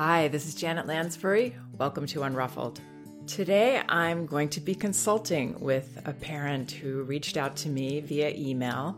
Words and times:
Hi, 0.00 0.28
this 0.28 0.46
is 0.46 0.54
Janet 0.54 0.86
Lansbury. 0.86 1.56
Welcome 1.76 2.06
to 2.06 2.20
Unruffled. 2.20 2.78
Today 3.26 3.82
I'm 3.88 4.26
going 4.26 4.48
to 4.50 4.60
be 4.60 4.72
consulting 4.72 5.58
with 5.58 6.00
a 6.04 6.12
parent 6.12 6.70
who 6.70 7.02
reached 7.02 7.36
out 7.36 7.56
to 7.56 7.68
me 7.68 7.98
via 7.98 8.30
email. 8.30 8.96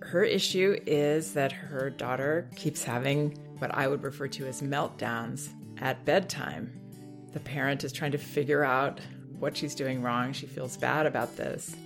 Her 0.00 0.24
issue 0.24 0.78
is 0.86 1.34
that 1.34 1.52
her 1.52 1.90
daughter 1.90 2.48
keeps 2.56 2.82
having 2.82 3.32
what 3.58 3.74
I 3.74 3.88
would 3.88 4.02
refer 4.02 4.26
to 4.26 4.46
as 4.46 4.62
meltdowns 4.62 5.50
at 5.82 6.06
bedtime. 6.06 6.72
The 7.34 7.40
parent 7.40 7.84
is 7.84 7.92
trying 7.92 8.12
to 8.12 8.18
figure 8.18 8.64
out 8.64 9.00
what 9.38 9.54
she's 9.54 9.74
doing 9.74 10.00
wrong. 10.00 10.32
She 10.32 10.46
feels 10.46 10.78
bad 10.78 11.04
about 11.04 11.36
this 11.36 11.76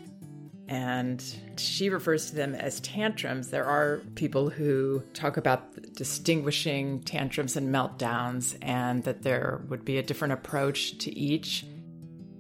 and 0.73 1.23
she 1.59 1.91
refers 1.91 2.31
to 2.31 2.35
them 2.35 2.55
as 2.55 2.81
tantrums. 2.81 3.51
There 3.51 3.67
are 3.67 4.01
people 4.15 4.49
who 4.49 5.03
talk 5.13 5.37
about 5.37 5.93
distinguishing 5.93 7.03
tantrums 7.03 7.59
and 7.59 7.69
meltdowns, 7.69 8.57
and 8.63 9.05
that 9.05 9.23
there 9.23 9.61
would 9.69 9.85
be 9.85 9.99
a 9.99 10.03
different 10.03 10.33
approach 10.33 10.97
to 11.01 11.15
each. 11.15 11.67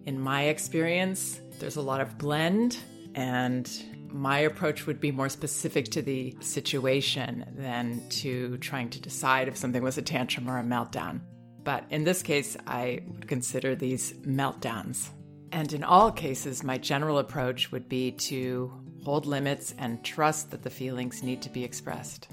In 0.06 0.18
my 0.18 0.44
experience, 0.44 1.42
there's 1.58 1.76
a 1.76 1.82
lot 1.82 2.00
of 2.00 2.16
blend, 2.16 2.78
and 3.14 3.70
my 4.08 4.38
approach 4.38 4.86
would 4.86 4.98
be 4.98 5.12
more 5.12 5.28
specific 5.28 5.90
to 5.90 6.00
the 6.00 6.34
situation 6.40 7.44
than 7.58 8.00
to 8.08 8.56
trying 8.58 8.88
to 8.90 9.00
decide 9.00 9.46
if 9.46 9.58
something 9.58 9.82
was 9.82 9.98
a 9.98 10.02
tantrum 10.02 10.48
or 10.48 10.58
a 10.58 10.64
meltdown. 10.64 11.20
But 11.64 11.84
in 11.90 12.04
this 12.04 12.22
case, 12.22 12.56
I 12.66 13.02
would 13.08 13.28
consider 13.28 13.74
these 13.74 14.14
meltdowns. 14.24 15.10
And 15.52 15.70
in 15.74 15.84
all 15.84 16.10
cases, 16.10 16.64
my 16.64 16.78
general 16.78 17.18
approach 17.18 17.70
would 17.70 17.86
be 17.86 18.12
to 18.12 18.72
hold 19.04 19.26
limits 19.26 19.74
and 19.76 20.02
trust 20.02 20.50
that 20.50 20.62
the 20.62 20.70
feelings 20.70 21.22
need 21.22 21.42
to 21.42 21.50
be 21.50 21.62
expressed. 21.62 22.28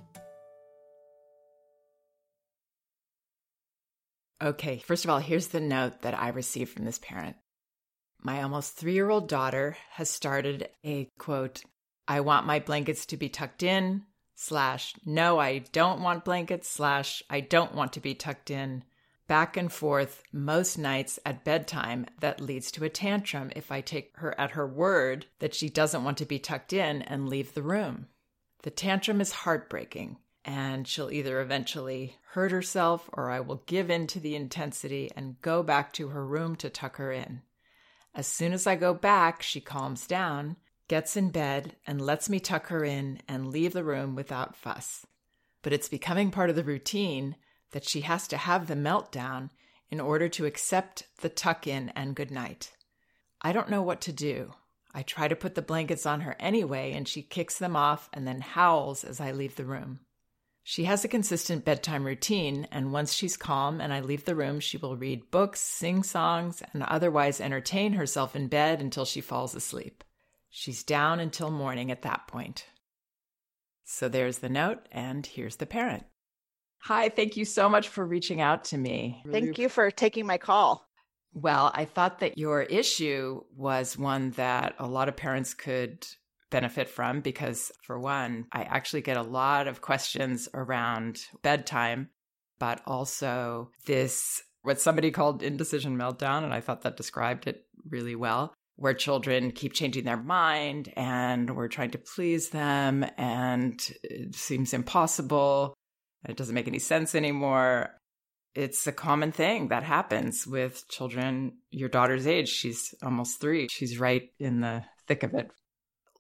Okay, 4.42 4.78
first 4.78 5.04
of 5.04 5.12
all, 5.12 5.20
here's 5.20 5.50
the 5.50 5.60
note 5.60 6.02
that 6.02 6.18
I 6.18 6.30
received 6.30 6.72
from 6.72 6.86
this 6.86 6.98
parent. 6.98 7.36
My 8.22 8.42
almost 8.42 8.78
three 8.78 8.94
year 8.94 9.10
old 9.10 9.28
daughter 9.28 9.76
has 9.92 10.10
started 10.10 10.70
a 10.86 11.10
quote, 11.20 11.62
I 12.08 12.22
want 12.22 12.48
my 12.48 12.60
blankets 12.60 13.06
to 13.08 13.18
be 13.18 13.28
tucked 13.28 13.64
in, 13.64 14.04
slash, 14.36 14.94
no, 15.06 15.40
I 15.40 15.60
don't 15.74 16.02
want 16.02 16.24
blankets, 16.24 16.70
slash, 16.70 17.22
I 17.30 17.42
don't 17.42 17.76
want 17.76 17.94
to 17.94 18.00
be 18.00 18.16
tucked 18.16 18.50
in, 18.50 18.86
back 19.30 19.56
and 19.56 19.72
forth 19.72 20.24
most 20.34 20.80
nights 20.80 21.20
at 21.24 21.46
bedtime 21.46 22.08
that 22.20 22.42
leads 22.42 22.72
to 22.72 22.84
a 22.84 22.90
tantrum 22.90 23.52
if 23.56 23.72
I 23.72 23.80
take 23.80 24.12
her 24.18 24.38
at 24.40 24.52
her 24.52 24.68
word 24.68 25.28
that 25.38 25.54
she 25.54 25.70
doesn't 25.70 26.04
want 26.04 26.18
to 26.18 26.26
be 26.26 26.40
tucked 26.40 26.74
in 26.74 27.04
and 27.04 27.30
leave 27.30 27.54
the 27.54 27.62
room. 27.62 28.08
The 28.64 28.72
tantrum 28.72 29.22
is 29.22 29.32
heartbreaking, 29.32 30.18
and 30.44 30.88
she'll 30.88 31.12
either 31.12 31.42
eventually 31.42 32.18
hurt 32.32 32.52
herself 32.52 33.08
or 33.14 33.30
I 33.30 33.40
will 33.40 33.62
give 33.68 33.92
in 33.92 34.08
to 34.08 34.20
the 34.20 34.36
intensity 34.36 35.12
and 35.16 35.40
go 35.42 35.62
back 35.62 35.94
to 35.94 36.08
her 36.08 36.26
room 36.26 36.56
to 36.58 36.70
tuck 36.72 36.96
her 36.96 37.12
in. 37.12 37.44
As 38.16 38.26
soon 38.26 38.52
as 38.52 38.66
I 38.66 38.76
go 38.76 38.96
back, 38.96 39.44
she 39.44 39.62
calms 39.62 40.08
down, 40.08 40.56
gets 40.88 41.16
in 41.16 41.30
bed, 41.30 41.76
and 41.86 42.02
lets 42.02 42.30
me 42.30 42.40
tuck 42.40 42.68
her 42.70 42.84
in 42.84 43.22
and 43.28 43.52
leave 43.52 43.74
the 43.74 43.84
room 43.84 44.16
without 44.16 44.56
fuss. 44.56 45.06
But 45.62 45.72
it's 45.72 45.88
becoming 45.88 46.32
part 46.32 46.50
of 46.50 46.56
the 46.56 46.64
routine 46.64 47.36
that 47.72 47.88
she 47.88 48.02
has 48.02 48.28
to 48.28 48.38
have 48.38 48.68
the 48.68 48.76
meltdown 48.76 49.50
in 49.90 50.00
order 50.00 50.30
to 50.30 50.46
accept 50.46 51.04
the 51.22 51.30
tuck 51.30 51.68
in 51.68 51.90
and 51.90 52.16
good 52.16 52.32
night. 52.32 52.72
I 53.42 53.54
don't 53.54 53.70
know 53.70 53.82
what 53.82 54.02
to 54.02 54.12
do. 54.12 54.54
I 54.94 55.04
try 55.04 55.28
to 55.28 55.36
put 55.36 55.56
the 55.56 55.62
blankets 55.62 56.06
on 56.06 56.22
her 56.22 56.36
anyway, 56.40 56.94
and 56.94 57.08
she 57.08 57.22
kicks 57.22 57.58
them 57.58 57.76
off 57.76 58.10
and 58.12 58.28
then 58.28 58.42
howls 58.42 59.04
as 59.04 59.22
I 59.22 59.32
leave 59.32 59.56
the 59.56 59.66
room. 59.66 60.00
She 60.64 60.84
has 60.84 61.04
a 61.04 61.08
consistent 61.08 61.66
bedtime 61.66 62.04
routine, 62.04 62.68
and 62.72 62.92
once 62.92 63.14
she's 63.14 63.38
calm 63.38 63.82
and 63.82 63.94
I 63.94 64.02
leave 64.02 64.26
the 64.26 64.36
room, 64.36 64.60
she 64.60 64.78
will 64.78 64.98
read 64.98 65.32
books, 65.32 65.62
sing 65.62 66.04
songs, 66.04 66.62
and 66.74 66.84
otherwise 66.84 67.42
entertain 67.42 67.94
herself 67.94 68.36
in 68.36 68.48
bed 68.48 68.82
until 68.82 69.06
she 69.06 69.22
falls 69.22 69.56
asleep. 69.56 70.04
She's 70.50 70.84
down 70.84 71.20
until 71.20 71.50
morning 71.50 71.92
at 71.92 72.02
that 72.04 72.28
point. 72.28 72.66
So 73.84 74.10
there's 74.10 74.40
the 74.40 74.50
note, 74.50 74.86
and 74.92 75.26
here's 75.26 75.56
the 75.56 75.66
parent. 75.66 76.06
Hi, 76.84 77.10
thank 77.10 77.38
you 77.38 77.46
so 77.46 77.70
much 77.70 77.90
for 77.90 78.06
reaching 78.06 78.42
out 78.42 78.66
to 78.66 78.78
me. 78.78 79.22
Thank 79.30 79.58
you 79.58 79.70
for 79.70 79.92
taking 79.92 80.26
my 80.26 80.38
call. 80.38 80.88
Well, 81.34 81.72
I 81.74 81.86
thought 81.86 82.20
that 82.20 82.38
your 82.38 82.64
issue 82.64 83.42
was 83.56 83.98
one 83.98 84.32
that 84.32 84.76
a 84.80 84.88
lot 84.88 85.10
of 85.10 85.16
parents 85.16 85.54
could 85.54 86.06
benefit 86.50 86.90
from 86.90 87.22
because, 87.22 87.72
for 87.84 88.00
one, 88.00 88.46
I 88.52 88.64
actually 88.64 89.02
get 89.02 89.18
a 89.18 89.22
lot 89.22 89.68
of 89.68 89.82
questions 89.82 90.50
around 90.54 91.20
bedtime, 91.44 92.10
but 92.58 92.82
also 92.88 93.70
this, 93.86 94.42
what 94.64 94.82
somebody 94.82 95.12
called 95.12 95.44
indecision 95.44 95.98
meltdown. 95.98 96.44
And 96.44 96.54
I 96.54 96.62
thought 96.62 96.82
that 96.82 96.98
described 96.98 97.48
it 97.48 97.66
really 97.88 98.16
well, 98.16 98.54
where 98.78 98.96
children 98.96 99.52
keep 99.52 99.74
changing 99.74 100.06
their 100.06 100.18
mind 100.18 100.92
and 100.96 101.56
we're 101.56 101.68
trying 101.68 101.92
to 101.92 102.00
please 102.00 102.50
them 102.50 103.06
and 103.18 103.80
it 104.02 104.36
seems 104.36 104.74
impossible 104.74 105.76
it 106.28 106.38
doesn't 106.38 106.56
make 106.56 106.68
any 106.68 106.80
sense 106.80 107.16
anymore. 107.16 107.92
It's 108.56 108.88
a 108.88 108.92
common 108.92 109.32
thing 109.32 109.70
that 109.70 109.84
happens 109.84 110.46
with 110.46 110.88
children 110.90 111.60
your 111.70 111.90
daughter's 111.90 112.28
age. 112.28 112.50
She's 112.50 112.94
almost 113.04 113.40
three. 113.40 113.68
She's 113.70 114.00
right 114.00 114.24
in 114.40 114.62
the 114.62 114.84
thick 115.08 115.24
of 115.24 115.34
it. 115.34 115.50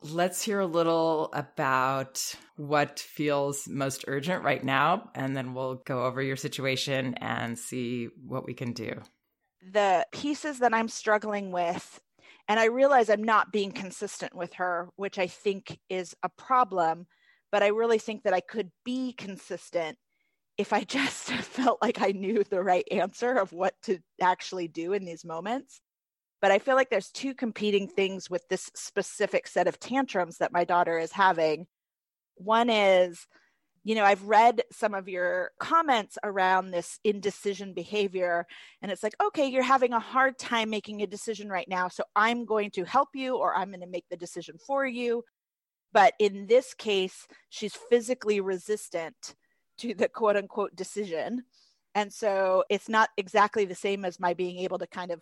Let's 0.01 0.41
hear 0.41 0.61
a 0.61 0.65
little 0.65 1.29
about 1.33 2.23
what 2.55 2.99
feels 2.99 3.67
most 3.67 4.05
urgent 4.07 4.43
right 4.45 4.63
now, 4.63 5.09
and 5.13 5.35
then 5.35 5.53
we'll 5.53 5.81
go 5.85 6.05
over 6.05 6.21
your 6.21 6.37
situation 6.37 7.15
and 7.15 7.59
see 7.59 8.07
what 8.25 8.45
we 8.45 8.53
can 8.53 8.71
do. 8.71 9.01
The 9.73 10.05
pieces 10.13 10.59
that 10.59 10.73
I'm 10.73 10.87
struggling 10.87 11.51
with, 11.51 11.99
and 12.47 12.61
I 12.61 12.65
realize 12.65 13.09
I'm 13.09 13.23
not 13.23 13.51
being 13.51 13.73
consistent 13.73 14.33
with 14.33 14.53
her, 14.53 14.87
which 14.95 15.19
I 15.19 15.27
think 15.27 15.79
is 15.89 16.15
a 16.23 16.29
problem 16.29 17.07
but 17.51 17.63
I 17.63 17.67
really 17.67 17.99
think 17.99 18.23
that 18.23 18.33
I 18.33 18.39
could 18.39 18.71
be 18.85 19.13
consistent 19.13 19.97
if 20.57 20.73
I 20.73 20.83
just 20.83 21.31
felt 21.31 21.81
like 21.81 22.01
I 22.01 22.11
knew 22.11 22.43
the 22.43 22.61
right 22.61 22.87
answer 22.91 23.33
of 23.33 23.53
what 23.53 23.73
to 23.83 23.99
actually 24.21 24.67
do 24.67 24.93
in 24.93 25.05
these 25.05 25.25
moments. 25.25 25.81
But 26.41 26.51
I 26.51 26.59
feel 26.59 26.75
like 26.75 26.89
there's 26.89 27.11
two 27.11 27.33
competing 27.33 27.87
things 27.87 28.29
with 28.29 28.47
this 28.47 28.71
specific 28.75 29.47
set 29.47 29.67
of 29.67 29.79
tantrums 29.79 30.37
that 30.37 30.53
my 30.53 30.63
daughter 30.63 30.97
is 30.97 31.11
having. 31.11 31.67
One 32.35 32.69
is, 32.69 33.27
you 33.83 33.95
know, 33.95 34.05
I've 34.05 34.23
read 34.23 34.61
some 34.71 34.93
of 34.93 35.09
your 35.09 35.51
comments 35.59 36.17
around 36.23 36.71
this 36.71 36.99
indecision 37.03 37.73
behavior, 37.73 38.45
and 38.81 38.89
it's 38.89 39.03
like, 39.03 39.15
okay, 39.21 39.47
you're 39.47 39.63
having 39.63 39.91
a 39.91 39.99
hard 39.99 40.37
time 40.37 40.69
making 40.69 41.01
a 41.01 41.07
decision 41.07 41.49
right 41.49 41.67
now. 41.67 41.89
So 41.89 42.03
I'm 42.15 42.45
going 42.45 42.71
to 42.71 42.85
help 42.85 43.09
you, 43.15 43.35
or 43.35 43.53
I'm 43.53 43.69
going 43.69 43.81
to 43.81 43.87
make 43.87 44.05
the 44.09 44.17
decision 44.17 44.57
for 44.65 44.85
you. 44.85 45.23
But 45.91 46.13
in 46.19 46.47
this 46.47 46.73
case, 46.73 47.27
she's 47.49 47.75
physically 47.89 48.39
resistant 48.41 49.35
to 49.79 49.93
the 49.93 50.09
quote 50.09 50.35
unquote 50.35 50.75
decision. 50.75 51.43
And 51.95 52.13
so 52.13 52.63
it's 52.69 52.89
not 52.89 53.09
exactly 53.17 53.65
the 53.65 53.75
same 53.75 54.05
as 54.05 54.19
my 54.19 54.33
being 54.33 54.59
able 54.59 54.77
to 54.79 54.87
kind 54.87 55.11
of 55.11 55.21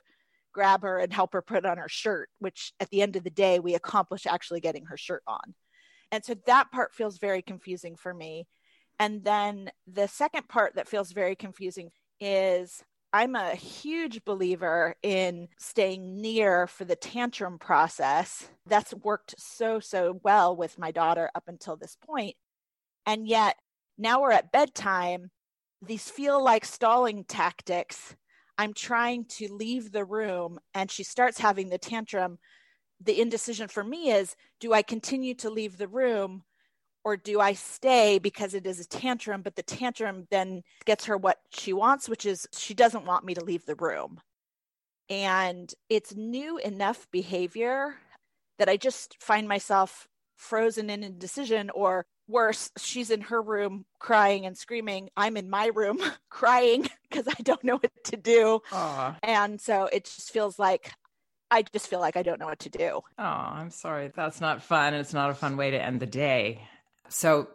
grab 0.53 0.81
her 0.83 1.00
and 1.00 1.13
help 1.13 1.33
her 1.33 1.41
put 1.41 1.66
on 1.66 1.78
her 1.78 1.88
shirt, 1.88 2.29
which 2.39 2.73
at 2.79 2.89
the 2.89 3.01
end 3.01 3.16
of 3.16 3.23
the 3.23 3.29
day, 3.29 3.59
we 3.59 3.75
accomplish 3.75 4.25
actually 4.25 4.59
getting 4.59 4.85
her 4.85 4.97
shirt 4.97 5.23
on. 5.28 5.53
And 6.11 6.25
so 6.25 6.35
that 6.45 6.72
part 6.72 6.94
feels 6.94 7.17
very 7.17 7.41
confusing 7.41 7.95
for 7.95 8.13
me. 8.13 8.47
And 8.99 9.23
then 9.23 9.69
the 9.85 10.07
second 10.07 10.49
part 10.49 10.75
that 10.75 10.88
feels 10.88 11.11
very 11.11 11.35
confusing 11.35 11.91
is 12.19 12.84
I'm 13.17 13.35
a 13.35 13.55
huge 13.55 14.23
believer 14.25 14.94
in 15.01 15.47
staying 15.57 16.22
near 16.22 16.67
for 16.67 16.85
the 16.85 16.95
tantrum 16.95 17.57
process. 17.57 18.47
That's 18.67 18.94
worked 18.94 19.33
so, 19.39 19.79
so 19.79 20.22
well 20.23 20.55
with 20.55 20.78
my 20.78 20.91
daughter 20.91 21.31
up 21.33 21.45
until 21.47 21.75
this 21.75 21.97
point. 22.05 22.35
And 23.07 23.28
yet 23.28 23.55
now 23.97 24.22
we're 24.22 24.33
at 24.33 24.51
bedtime. 24.51 25.31
These 25.81 26.11
feel 26.11 26.43
like 26.43 26.64
stalling 26.64 27.23
tactics. 27.23 28.16
I'm 28.55 28.75
trying 28.75 29.25
to 29.29 29.52
leave 29.52 29.91
the 29.91 30.05
room 30.05 30.59
and 30.75 30.91
she 30.91 31.02
starts 31.02 31.40
having 31.40 31.69
the 31.69 31.79
tantrum. 31.79 32.37
The 33.02 33.19
indecision 33.19 33.67
for 33.67 33.84
me 33.84 34.11
is 34.11 34.35
do 34.59 34.73
I 34.73 34.84
continue 34.84 35.34
to 35.37 35.49
leave 35.49 35.79
the 35.79 35.87
room 35.87 36.43
or 37.07 37.15
do 37.15 37.39
I 37.39 37.53
stay 37.53 38.19
because 38.19 38.53
it 38.53 38.67
is 38.67 38.81
a 38.81 38.85
tantrum, 38.85 39.41
but 39.41 39.55
the 39.55 39.63
tantrum 39.63 40.27
then 40.29 40.61
gets 40.83 41.05
her 41.05 41.15
what 41.15 41.37
she 41.51 41.71
wants, 41.71 42.09
which 42.09 42.25
is 42.25 42.45
she 42.51 42.73
doesn't 42.73 43.05
want 43.05 43.23
me 43.23 43.33
to 43.33 43.45
leave 43.45 43.65
the 43.65 43.75
room. 43.75 44.19
And 45.09 45.73
it's 45.89 46.13
new 46.17 46.57
enough 46.57 47.07
behavior 47.09 47.95
that 48.59 48.67
I 48.67 48.75
just 48.75 49.15
find 49.23 49.47
myself 49.47 50.09
frozen 50.35 50.89
in 50.89 51.01
indecision, 51.01 51.69
or 51.69 52.05
worse, 52.27 52.71
she's 52.77 53.09
in 53.09 53.21
her 53.21 53.41
room 53.41 53.85
crying 53.99 54.45
and 54.45 54.57
screaming. 54.57 55.09
I'm 55.15 55.37
in 55.37 55.49
my 55.49 55.67
room 55.67 56.01
crying 56.29 56.89
because 57.09 57.29
I 57.29 57.41
don't 57.41 57.63
know 57.63 57.77
what 57.77 58.03
to 58.03 58.17
do. 58.17 58.59
Aww. 58.69 59.15
And 59.23 59.61
so 59.61 59.87
it 59.93 60.03
just 60.03 60.33
feels 60.33 60.59
like 60.59 60.91
I 61.49 61.61
just 61.61 61.87
feel 61.87 62.01
like 62.01 62.17
I 62.17 62.23
don't 62.23 62.41
know 62.41 62.47
what 62.47 62.59
to 62.59 62.69
do. 62.69 62.99
Oh, 63.17 63.23
I'm 63.23 63.69
sorry. 63.69 64.11
That's 64.13 64.41
not 64.41 64.61
fun. 64.61 64.93
It's 64.93 65.13
not 65.13 65.29
a 65.29 65.33
fun 65.33 65.55
way 65.55 65.71
to 65.71 65.81
end 65.81 66.01
the 66.01 66.05
day. 66.05 66.67
So, 67.09 67.49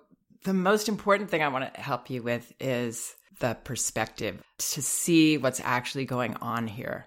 the 0.45 0.55
most 0.55 0.89
important 0.89 1.31
thing 1.31 1.43
I 1.43 1.49
want 1.49 1.73
to 1.73 1.81
help 1.81 2.11
you 2.11 2.23
with 2.23 2.53
is 2.59 3.15
the 3.39 3.57
perspective 3.63 4.43
to 4.59 4.83
see 4.83 5.39
what's 5.39 5.61
actually 5.63 6.05
going 6.05 6.35
on 6.37 6.67
here. 6.67 7.07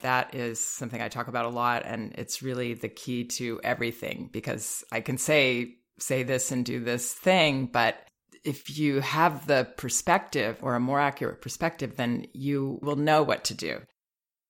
That 0.00 0.34
is 0.34 0.62
something 0.62 1.00
I 1.00 1.08
talk 1.08 1.28
about 1.28 1.46
a 1.46 1.50
lot 1.50 1.82
and 1.86 2.12
it's 2.18 2.42
really 2.42 2.74
the 2.74 2.88
key 2.88 3.24
to 3.24 3.60
everything 3.64 4.28
because 4.32 4.84
I 4.92 5.00
can 5.00 5.16
say 5.16 5.76
say 5.98 6.24
this 6.24 6.50
and 6.50 6.64
do 6.64 6.80
this 6.80 7.12
thing, 7.12 7.66
but 7.66 7.96
if 8.44 8.76
you 8.78 9.00
have 9.00 9.46
the 9.46 9.68
perspective 9.76 10.58
or 10.60 10.74
a 10.74 10.80
more 10.80 11.00
accurate 11.00 11.40
perspective, 11.40 11.96
then 11.96 12.26
you 12.32 12.78
will 12.82 12.96
know 12.96 13.22
what 13.22 13.44
to 13.44 13.54
do. 13.54 13.80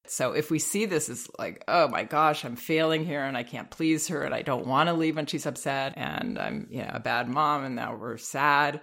So 0.07 0.33
if 0.33 0.51
we 0.51 0.59
see 0.59 0.85
this 0.85 1.09
as 1.09 1.29
like, 1.39 1.65
oh 1.67 1.89
my 1.89 2.05
gosh, 2.05 2.45
I'm 2.45 2.57
failing 2.57 3.07
here 3.07 3.25
and 3.25 3.37
I 3.37 3.43
can't 3.43 3.71
please 3.71 4.09
her 4.09 4.23
and 4.23 4.35
I 4.35 4.43
don't 4.43 4.67
want 4.67 4.89
to 4.89 4.93
leave 4.95 5.17
when 5.17 5.27
she's 5.27 5.47
upset 5.47 5.95
and 5.97 6.39
I'm 6.39 6.67
you 6.71 6.83
know, 6.83 6.91
a 6.93 7.01
bad 7.01 7.29
mom 7.29 7.65
and 7.65 7.75
now 7.75 7.97
we're 7.97 8.19
sad, 8.19 8.83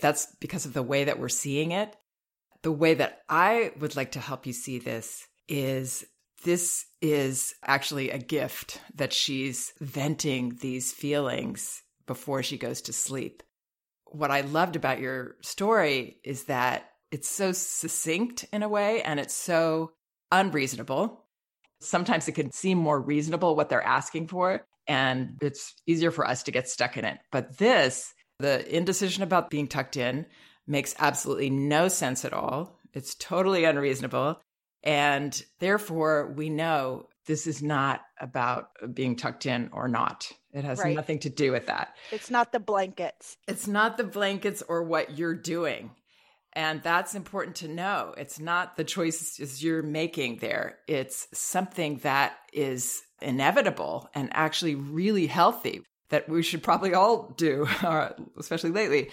that's 0.00 0.26
because 0.40 0.64
of 0.64 0.72
the 0.72 0.82
way 0.82 1.04
that 1.04 1.18
we're 1.18 1.28
seeing 1.28 1.72
it. 1.72 1.96
The 2.62 2.72
way 2.72 2.94
that 2.94 3.22
I 3.28 3.72
would 3.80 3.96
like 3.96 4.12
to 4.12 4.20
help 4.20 4.46
you 4.46 4.52
see 4.52 4.78
this 4.78 5.26
is 5.48 6.04
this 6.44 6.86
is 7.00 7.54
actually 7.64 8.10
a 8.10 8.18
gift 8.18 8.80
that 8.94 9.12
she's 9.12 9.72
venting 9.80 10.58
these 10.60 10.92
feelings 10.92 11.82
before 12.06 12.42
she 12.42 12.58
goes 12.58 12.82
to 12.82 12.92
sleep. 12.92 13.42
What 14.06 14.30
I 14.30 14.42
loved 14.42 14.76
about 14.76 15.00
your 15.00 15.36
story 15.42 16.20
is 16.22 16.44
that 16.44 16.90
it's 17.10 17.28
so 17.28 17.52
succinct 17.52 18.44
in 18.52 18.62
a 18.62 18.68
way 18.68 19.02
and 19.02 19.18
it's 19.18 19.34
so 19.34 19.92
unreasonable. 20.34 21.24
Sometimes 21.80 22.28
it 22.28 22.32
can 22.32 22.50
seem 22.50 22.78
more 22.78 23.00
reasonable 23.00 23.56
what 23.56 23.68
they're 23.68 23.82
asking 23.82 24.28
for, 24.28 24.66
and 24.86 25.38
it's 25.40 25.74
easier 25.86 26.10
for 26.10 26.26
us 26.26 26.42
to 26.44 26.50
get 26.50 26.68
stuck 26.68 26.96
in 26.96 27.04
it. 27.04 27.18
But 27.30 27.58
this, 27.58 28.12
the 28.38 28.74
indecision 28.74 29.22
about 29.22 29.50
being 29.50 29.68
tucked 29.68 29.96
in, 29.96 30.26
makes 30.66 30.94
absolutely 30.98 31.50
no 31.50 31.88
sense 31.88 32.24
at 32.24 32.32
all. 32.32 32.80
It's 32.92 33.14
totally 33.14 33.64
unreasonable. 33.64 34.40
And 34.82 35.42
therefore, 35.60 36.32
we 36.36 36.50
know 36.50 37.08
this 37.26 37.46
is 37.46 37.62
not 37.62 38.02
about 38.20 38.68
being 38.92 39.16
tucked 39.16 39.46
in 39.46 39.70
or 39.72 39.88
not. 39.88 40.30
It 40.52 40.64
has 40.64 40.78
right. 40.78 40.94
nothing 40.94 41.18
to 41.20 41.30
do 41.30 41.52
with 41.52 41.66
that. 41.66 41.96
It's 42.12 42.30
not 42.30 42.52
the 42.52 42.60
blankets. 42.60 43.36
It's 43.48 43.66
not 43.66 43.96
the 43.96 44.04
blankets 44.04 44.62
or 44.68 44.82
what 44.84 45.18
you're 45.18 45.34
doing. 45.34 45.90
And 46.56 46.82
that's 46.82 47.14
important 47.14 47.56
to 47.56 47.68
know. 47.68 48.14
It's 48.16 48.38
not 48.38 48.76
the 48.76 48.84
choices 48.84 49.62
you're 49.62 49.82
making 49.82 50.38
there. 50.38 50.78
It's 50.86 51.26
something 51.32 51.98
that 51.98 52.36
is 52.52 53.02
inevitable 53.20 54.08
and 54.14 54.28
actually 54.32 54.76
really 54.76 55.26
healthy 55.26 55.82
that 56.10 56.28
we 56.28 56.42
should 56.42 56.62
probably 56.62 56.94
all 56.94 57.32
do, 57.36 57.66
uh, 57.82 58.10
especially 58.38 58.70
lately, 58.70 59.10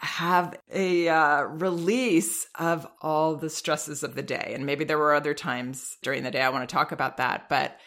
have 0.00 0.58
a 0.72 1.08
uh, 1.08 1.42
release 1.42 2.48
of 2.58 2.86
all 3.00 3.36
the 3.36 3.50
stresses 3.50 4.02
of 4.02 4.14
the 4.14 4.22
day. 4.22 4.52
And 4.54 4.66
maybe 4.66 4.84
there 4.84 4.98
were 4.98 5.14
other 5.14 5.34
times 5.34 5.96
during 6.02 6.24
the 6.24 6.30
day 6.30 6.42
I 6.42 6.48
want 6.48 6.68
to 6.68 6.72
talk 6.72 6.90
about 6.90 7.18
that. 7.18 7.48
But 7.48 7.78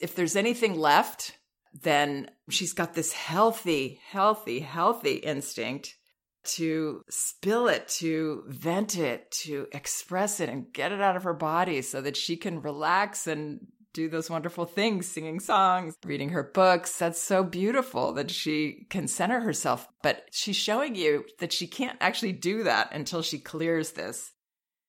if 0.00 0.14
there's 0.14 0.36
anything 0.36 0.78
left, 0.78 1.36
then 1.82 2.30
she's 2.50 2.72
got 2.72 2.94
this 2.94 3.12
healthy, 3.12 4.00
healthy, 4.10 4.60
healthy 4.60 5.14
instinct 5.14 5.96
to 6.44 7.02
spill 7.08 7.68
it, 7.68 7.88
to 7.88 8.44
vent 8.48 8.96
it, 8.96 9.30
to 9.30 9.66
express 9.72 10.40
it 10.40 10.48
and 10.48 10.72
get 10.72 10.92
it 10.92 11.00
out 11.00 11.16
of 11.16 11.24
her 11.24 11.34
body 11.34 11.82
so 11.82 12.00
that 12.00 12.16
she 12.16 12.36
can 12.36 12.62
relax 12.62 13.26
and 13.26 13.66
do 13.94 14.08
those 14.08 14.28
wonderful 14.28 14.66
things, 14.66 15.06
singing 15.06 15.40
songs, 15.40 15.94
reading 16.04 16.30
her 16.30 16.42
books. 16.42 16.98
That's 16.98 17.22
so 17.22 17.44
beautiful 17.44 18.12
that 18.14 18.30
she 18.30 18.86
can 18.90 19.06
center 19.08 19.40
herself. 19.40 19.88
But 20.02 20.24
she's 20.32 20.56
showing 20.56 20.96
you 20.96 21.24
that 21.38 21.52
she 21.52 21.66
can't 21.66 21.96
actually 22.00 22.32
do 22.32 22.64
that 22.64 22.92
until 22.92 23.22
she 23.22 23.38
clears 23.38 23.92
this. 23.92 24.32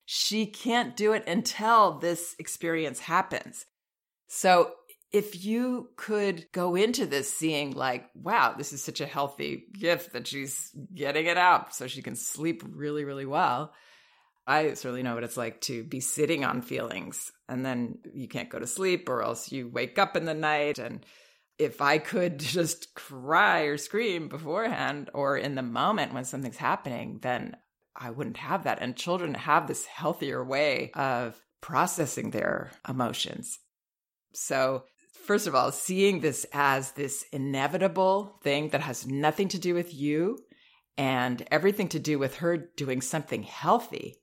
She 0.05 0.47
can't 0.47 0.97
do 0.97 1.13
it 1.13 1.23
until 1.27 1.99
this 1.99 2.35
experience 2.39 2.99
happens. 2.99 3.65
So 4.27 4.71
if 5.15 5.45
you 5.45 5.87
could 5.95 6.45
go 6.51 6.75
into 6.75 7.05
this 7.05 7.33
seeing 7.33 7.71
like, 7.71 8.09
wow, 8.15 8.53
this 8.57 8.73
is 8.73 8.83
such 8.83 8.99
a 8.99 9.05
healthy 9.05 9.63
gift 9.71 10.11
that 10.11 10.27
she's 10.27 10.75
getting 10.93 11.25
it 11.25 11.37
out 11.37 11.73
so 11.73 11.87
she 11.87 12.01
can 12.01 12.17
sleep 12.17 12.61
really, 12.67 13.05
really 13.05 13.25
well. 13.25 13.71
I 14.45 14.73
certainly 14.73 15.03
know 15.03 15.15
what 15.15 15.23
it's 15.23 15.37
like 15.37 15.61
to 15.61 15.85
be 15.85 16.01
sitting 16.01 16.43
on 16.43 16.61
feelings 16.61 17.31
and 17.47 17.65
then 17.65 17.99
you 18.13 18.27
can't 18.27 18.49
go 18.49 18.59
to 18.59 18.67
sleep 18.67 19.07
or 19.07 19.23
else 19.23 19.53
you 19.53 19.69
wake 19.69 19.97
up 19.97 20.17
in 20.17 20.25
the 20.25 20.33
night. 20.33 20.79
And 20.79 21.05
if 21.57 21.81
I 21.81 21.97
could 21.97 22.37
just 22.39 22.93
cry 22.93 23.61
or 23.61 23.77
scream 23.77 24.27
beforehand 24.27 25.11
or 25.13 25.37
in 25.37 25.55
the 25.55 25.61
moment 25.61 26.13
when 26.13 26.25
something's 26.25 26.57
happening, 26.57 27.19
then 27.21 27.55
I 27.95 28.09
wouldn't 28.09 28.35
have 28.35 28.65
that. 28.65 28.79
And 28.81 28.97
children 28.97 29.33
have 29.33 29.67
this 29.67 29.85
healthier 29.85 30.43
way 30.43 30.91
of 30.93 31.41
processing 31.61 32.31
their 32.31 32.71
emotions. 32.85 33.59
So 34.33 34.83
first 35.25 35.47
of 35.47 35.55
all, 35.55 35.71
seeing 35.71 36.21
this 36.21 36.45
as 36.53 36.91
this 36.91 37.25
inevitable 37.31 38.39
thing 38.43 38.69
that 38.69 38.81
has 38.81 39.05
nothing 39.07 39.47
to 39.49 39.59
do 39.59 39.73
with 39.73 39.93
you 39.93 40.37
and 40.97 41.45
everything 41.51 41.89
to 41.89 41.99
do 41.99 42.17
with 42.17 42.37
her 42.37 42.57
doing 42.57 43.01
something 43.01 43.43
healthy, 43.43 44.15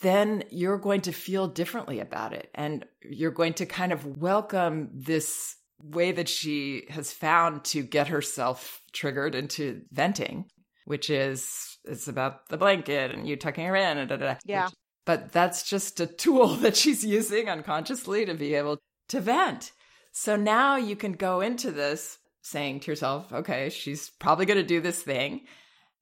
then 0.00 0.42
you're 0.50 0.78
going 0.78 1.02
to 1.02 1.12
feel 1.12 1.46
differently 1.48 2.00
about 2.00 2.32
it. 2.32 2.50
And 2.54 2.84
you're 3.02 3.30
going 3.30 3.54
to 3.54 3.66
kind 3.66 3.92
of 3.92 4.18
welcome 4.18 4.90
this 4.92 5.56
way 5.82 6.12
that 6.12 6.28
she 6.28 6.84
has 6.88 7.12
found 7.12 7.64
to 7.64 7.82
get 7.82 8.08
herself 8.08 8.80
triggered 8.92 9.34
into 9.34 9.82
venting, 9.90 10.46
which 10.84 11.10
is 11.10 11.78
it's 11.84 12.08
about 12.08 12.48
the 12.48 12.56
blanket 12.56 13.10
and 13.10 13.28
you 13.28 13.36
tucking 13.36 13.66
her 13.66 13.76
in 13.76 13.98
and 13.98 14.08
da, 14.08 14.16
da, 14.16 14.26
da, 14.26 14.38
Yeah. 14.44 14.68
But 15.04 15.32
that's 15.32 15.68
just 15.68 15.98
a 16.00 16.06
tool 16.06 16.48
that 16.56 16.76
she's 16.76 17.04
using 17.04 17.48
unconsciously 17.48 18.24
to 18.26 18.34
be 18.34 18.54
able 18.54 18.78
to 19.08 19.20
vent. 19.20 19.72
So 20.12 20.36
now 20.36 20.76
you 20.76 20.94
can 20.94 21.12
go 21.12 21.40
into 21.40 21.70
this 21.70 22.18
saying 22.42 22.80
to 22.80 22.90
yourself, 22.90 23.32
okay, 23.32 23.70
she's 23.70 24.10
probably 24.10 24.46
going 24.46 24.58
to 24.58 24.62
do 24.62 24.80
this 24.80 25.02
thing. 25.02 25.46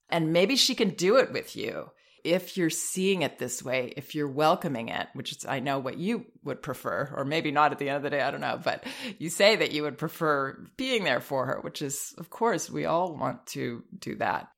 And 0.09 0.33
maybe 0.33 0.57
she 0.57 0.75
can 0.75 0.91
do 0.91 1.17
it 1.17 1.33
with 1.33 1.57
you 1.57 1.91
if 2.25 2.57
you're 2.57 2.71
seeing 2.71 3.23
it 3.23 3.39
this 3.39 3.63
way, 3.63 3.93
if 3.97 4.15
you're 4.15 4.29
welcoming 4.29 4.89
it, 4.89 5.09
which 5.15 5.33
is, 5.33 5.47
I 5.47 5.61
know 5.61 5.79
what 5.79 5.99
you 5.99 6.27
would 6.45 6.63
prefer, 6.63 7.13
or 7.17 7.25
maybe 7.25 7.51
not 7.51 7.73
at 7.73 7.79
the 7.79 7.89
end 7.89 7.99
of 7.99 8.03
the 8.03 8.11
day, 8.11 8.21
I 8.21 8.31
don't 8.31 8.41
know, 8.41 8.61
but 8.63 8.85
you 9.19 9.31
say 9.31 9.57
that 9.57 9.73
you 9.73 9.83
would 9.83 9.99
prefer 9.99 10.67
being 10.77 11.05
there 11.05 11.21
for 11.21 11.47
her, 11.47 11.61
which 11.63 11.83
is, 11.83 12.15
of 12.19 12.31
course, 12.31 12.71
we 12.71 12.85
all 12.85 13.17
want 13.17 13.47
to 13.49 13.85
do 13.99 14.17
that. 14.17 14.49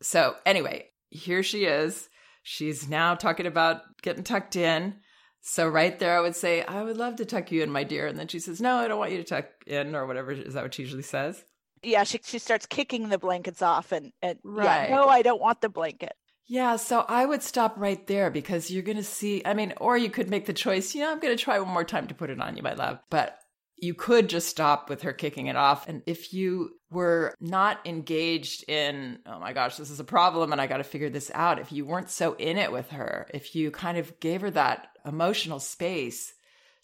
So, 0.00 0.36
anyway, 0.46 0.86
here 1.10 1.42
she 1.42 1.64
is. 1.64 2.08
She's 2.42 2.88
now 2.88 3.14
talking 3.14 3.46
about 3.46 3.82
getting 4.02 4.24
tucked 4.24 4.56
in. 4.56 4.96
So 5.42 5.68
right 5.68 5.98
there, 5.98 6.16
I 6.16 6.20
would 6.20 6.36
say, 6.36 6.62
I 6.62 6.82
would 6.82 6.96
love 6.96 7.16
to 7.16 7.24
tuck 7.24 7.50
you 7.50 7.62
in, 7.62 7.70
my 7.70 7.82
dear. 7.82 8.06
And 8.06 8.16
then 8.16 8.28
she 8.28 8.38
says, 8.38 8.60
No, 8.60 8.76
I 8.76 8.88
don't 8.88 8.98
want 8.98 9.10
you 9.10 9.18
to 9.18 9.24
tuck 9.24 9.46
in, 9.66 9.94
or 9.94 10.06
whatever. 10.06 10.30
Is 10.30 10.54
that 10.54 10.62
what 10.62 10.74
she 10.74 10.82
usually 10.82 11.02
says? 11.02 11.44
Yeah, 11.82 12.04
she 12.04 12.20
she 12.24 12.38
starts 12.38 12.64
kicking 12.64 13.08
the 13.08 13.18
blankets 13.18 13.60
off, 13.60 13.90
and 13.90 14.12
and 14.22 14.38
right. 14.44 14.88
yeah, 14.88 14.94
no, 14.94 15.08
I 15.08 15.22
don't 15.22 15.40
want 15.40 15.60
the 15.60 15.68
blanket. 15.68 16.12
Yeah, 16.46 16.76
so 16.76 17.04
I 17.08 17.26
would 17.26 17.42
stop 17.42 17.74
right 17.76 18.06
there 18.06 18.30
because 18.30 18.70
you're 18.70 18.82
going 18.84 18.98
to 18.98 19.04
see. 19.04 19.42
I 19.44 19.54
mean, 19.54 19.74
or 19.78 19.96
you 19.96 20.10
could 20.10 20.30
make 20.30 20.46
the 20.46 20.52
choice. 20.52 20.94
Yeah, 20.94 21.10
I'm 21.10 21.18
going 21.18 21.36
to 21.36 21.42
try 21.42 21.58
one 21.58 21.72
more 21.72 21.84
time 21.84 22.06
to 22.06 22.14
put 22.14 22.30
it 22.30 22.40
on 22.40 22.56
you, 22.56 22.62
my 22.62 22.74
love. 22.74 23.00
But 23.10 23.38
you 23.82 23.94
could 23.94 24.28
just 24.28 24.48
stop 24.48 24.88
with 24.88 25.02
her 25.02 25.12
kicking 25.12 25.48
it 25.48 25.56
off. 25.56 25.88
And 25.88 26.02
if 26.06 26.32
you 26.32 26.70
were 26.92 27.34
not 27.40 27.84
engaged 27.84 28.64
in, 28.68 29.18
oh 29.26 29.40
my 29.40 29.52
gosh, 29.52 29.76
this 29.76 29.90
is 29.90 29.98
a 29.98 30.04
problem 30.04 30.52
and 30.52 30.60
I 30.60 30.68
got 30.68 30.76
to 30.76 30.84
figure 30.84 31.10
this 31.10 31.32
out, 31.34 31.58
if 31.58 31.72
you 31.72 31.84
weren't 31.84 32.08
so 32.08 32.34
in 32.34 32.58
it 32.58 32.70
with 32.70 32.90
her, 32.90 33.26
if 33.34 33.56
you 33.56 33.72
kind 33.72 33.98
of 33.98 34.20
gave 34.20 34.42
her 34.42 34.52
that 34.52 34.86
emotional 35.06 35.60
space, 35.60 36.32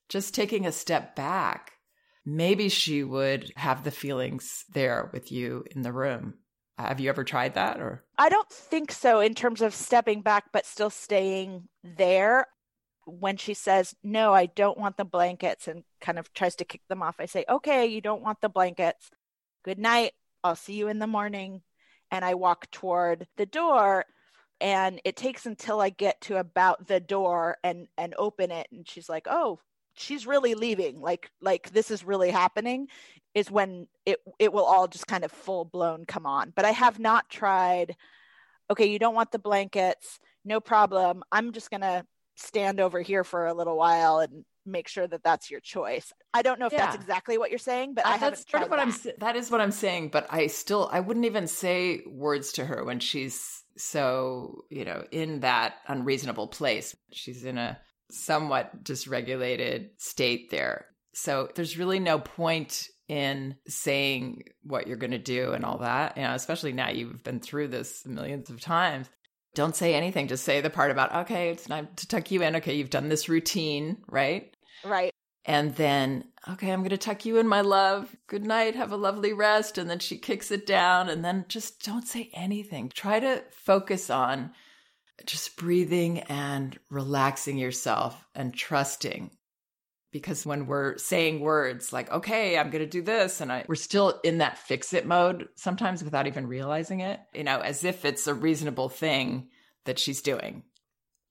just 0.09 0.35
taking 0.35 0.67
a 0.67 0.73
step 0.73 1.15
back, 1.15 1.73
maybe 2.25 2.69
she 2.69 3.03
would 3.05 3.53
have 3.57 3.85
the 3.85 3.91
feelings 3.91 4.65
there 4.73 5.11
with 5.13 5.33
you 5.33 5.65
in 5.75 5.83
the 5.83 5.93
room. 5.93 6.35
Have 6.79 7.01
you 7.01 7.09
ever 7.09 7.25
tried 7.25 7.55
that 7.55 7.81
or? 7.81 8.05
I 8.19 8.29
don't 8.29 8.49
think 8.51 8.93
so 8.93 9.21
in 9.21 9.35
terms 9.35 9.63
of 9.63 9.75
stepping 9.75 10.23
back 10.23 10.45
but 10.53 10.65
still 10.65 10.91
staying 10.91 11.69
there 11.83 12.47
when 13.09 13.37
she 13.37 13.55
says, 13.55 13.95
No, 14.03 14.33
I 14.33 14.47
don't 14.47 14.79
want 14.79 14.97
the 14.97 15.05
blankets, 15.05 15.67
and 15.67 15.83
kind 16.01 16.19
of 16.19 16.33
tries 16.33 16.57
to 16.57 16.65
kick 16.65 16.83
them 16.89 17.03
off, 17.03 17.17
I 17.19 17.27
say, 17.27 17.45
Okay, 17.49 17.87
you 17.87 18.01
don't 18.01 18.23
want 18.23 18.41
the 18.41 18.49
blankets. 18.49 19.11
Good 19.65 19.79
night. 19.79 20.13
I'll 20.45 20.57
see 20.57 20.75
you 20.75 20.89
in 20.89 20.99
the 20.99 21.07
morning. 21.07 21.63
And 22.11 22.25
I 22.25 22.35
walk 22.35 22.71
toward 22.71 23.27
the 23.37 23.47
door 23.47 24.05
and 24.61 25.01
it 25.05 25.17
takes 25.17 25.47
until 25.47 25.81
I 25.81 25.91
get 25.91 26.21
to 26.23 26.39
about 26.39 26.87
the 26.87 27.01
door 27.01 27.59
and 27.63 27.87
and 27.97 28.15
open 28.19 28.51
it 28.51 28.69
and 28.73 28.89
she's 28.89 29.09
like, 29.09 29.27
"Oh, 29.29 29.61
she's 29.95 30.27
really 30.27 30.55
leaving. 30.55 31.01
Like 31.01 31.31
like 31.41 31.71
this 31.71 31.91
is 31.91 32.05
really 32.05 32.31
happening." 32.31 32.89
Is 33.35 33.51
when 33.51 33.87
it 34.07 34.19
it 34.39 34.53
will 34.53 34.65
all 34.65 34.89
just 34.89 35.07
kind 35.07 35.25
of 35.25 35.33
full 35.33 35.65
blown 35.65 36.05
come 36.07 36.27
on. 36.27 36.53
But 36.55 36.65
I 36.65 36.73
have 36.73 36.99
not 36.99 37.29
tried 37.29 37.97
okay, 38.71 38.87
you 38.87 38.99
don't 38.99 39.15
want 39.15 39.33
the 39.33 39.39
blankets. 39.39 40.19
No 40.45 40.61
problem. 40.61 41.23
I'm 41.33 41.53
just 41.53 41.71
going 41.71 41.81
to 41.81 42.05
stand 42.37 42.81
over 42.81 43.01
here 43.01 43.25
for 43.25 43.47
a 43.47 43.55
little 43.55 43.77
while 43.77 44.21
and 44.21 44.45
make 44.65 44.89
sure 44.89 45.07
that 45.07 45.23
that's 45.23 45.51
your 45.51 45.61
choice. 45.61 46.13
I 46.35 46.43
don't 46.43 46.61
know 46.61 46.67
if 46.67 46.73
yeah. 46.73 46.87
that's 46.87 46.97
exactly 46.97 47.39
what 47.39 47.51
you're 47.51 47.59
saying, 47.59 47.95
but 47.95 48.07
uh, 48.07 48.11
I 48.11 48.17
haven't 48.17 48.47
tried 48.47 48.71
what 48.71 48.77
that. 48.77 48.81
I'm 48.81 48.95
that 49.19 49.37
is 49.37 49.51
what 49.51 49.61
I'm 49.61 49.73
saying, 49.73 50.11
but 50.11 50.27
I 50.31 50.47
still 50.47 50.89
I 50.93 51.01
wouldn't 51.01 51.27
even 51.27 51.47
say 51.47 52.03
words 52.07 52.53
to 52.53 52.67
her 52.67 52.85
when 52.85 53.01
she's 53.01 53.65
so, 53.79 54.65
you 54.71 54.85
know, 54.85 55.05
in 55.11 55.41
that 55.41 55.75
unreasonable 55.87 56.49
place. 56.49 56.95
She's 57.13 57.45
in 57.45 57.59
a 57.59 57.79
somewhat 58.11 58.85
dysregulated 58.85 59.91
state 59.99 60.51
there. 60.51 60.87
So 61.15 61.49
there's 61.55 61.79
really 61.79 62.01
no 62.01 62.19
point 62.19 62.89
in 63.09 63.57
saying 63.67 64.43
what 64.63 64.87
you're 64.87 64.97
going 64.97 65.13
to 65.13 65.19
do 65.19 65.53
and 65.53 65.65
all 65.65 65.79
that, 65.79 66.17
you 66.17 66.23
know, 66.23 66.35
especially 66.35 66.73
now 66.73 66.91
you've 66.91 67.25
been 67.25 67.41
through 67.41 67.69
this 67.69 68.05
millions 68.07 68.51
of 68.51 68.61
times. 68.61 69.09
Don't 69.55 69.75
say 69.75 69.95
anything. 69.95 70.29
Just 70.29 70.45
say 70.45 70.61
the 70.61 70.71
part 70.71 70.91
about, 70.91 71.15
okay, 71.23 71.51
it's 71.51 71.65
time 71.65 71.89
to 71.97 72.07
tuck 72.07 72.31
you 72.31 72.43
in. 72.43 72.57
Okay, 72.57 72.75
you've 72.75 72.91
done 72.91 73.09
this 73.09 73.29
routine, 73.29 73.97
right? 74.07 74.55
Right. 74.85 75.13
And 75.49 75.75
then, 75.77 76.25
okay, 76.47 76.71
I'm 76.71 76.81
going 76.81 76.91
to 76.91 76.99
tuck 76.99 77.25
you 77.25 77.39
in, 77.39 77.49
my 77.49 77.63
love. 77.63 78.15
Good 78.27 78.45
night. 78.45 78.77
Have 78.77 78.93
a 78.93 78.97
lovely 78.97 79.33
rest. 79.33 79.79
And 79.79 79.89
then 79.89 79.99
she 79.99 80.19
kicks 80.19 80.51
it 80.51 80.67
down. 80.67 81.09
And 81.09 81.25
then 81.25 81.47
just 81.49 81.83
don't 81.83 82.07
say 82.07 82.31
anything. 82.35 82.91
Try 82.91 83.19
to 83.19 83.43
focus 83.51 84.11
on 84.11 84.51
just 85.25 85.57
breathing 85.57 86.21
and 86.21 86.79
relaxing 86.91 87.57
yourself 87.57 88.29
and 88.35 88.53
trusting 88.55 89.31
because 90.13 90.47
when 90.47 90.67
we're 90.67 90.97
saying 90.97 91.41
words 91.41 91.93
like 91.93 92.11
okay 92.13 92.57
i'm 92.57 92.71
going 92.71 92.85
to 92.85 92.89
do 92.89 93.03
this 93.03 93.41
and 93.41 93.53
I, 93.53 93.65
we're 93.67 93.75
still 93.75 94.21
in 94.23 94.39
that 94.39 94.57
fix 94.57 94.95
it 94.95 95.07
mode 95.07 95.49
sometimes 95.57 96.05
without 96.05 96.29
even 96.29 96.47
realizing 96.47 97.01
it 97.01 97.19
you 97.35 97.43
know 97.43 97.59
as 97.59 97.83
if 97.83 98.05
it's 98.05 98.29
a 98.29 98.33
reasonable 98.33 98.89
thing 98.89 99.49
that 99.87 99.99
she's 99.99 100.23
doing 100.23 100.63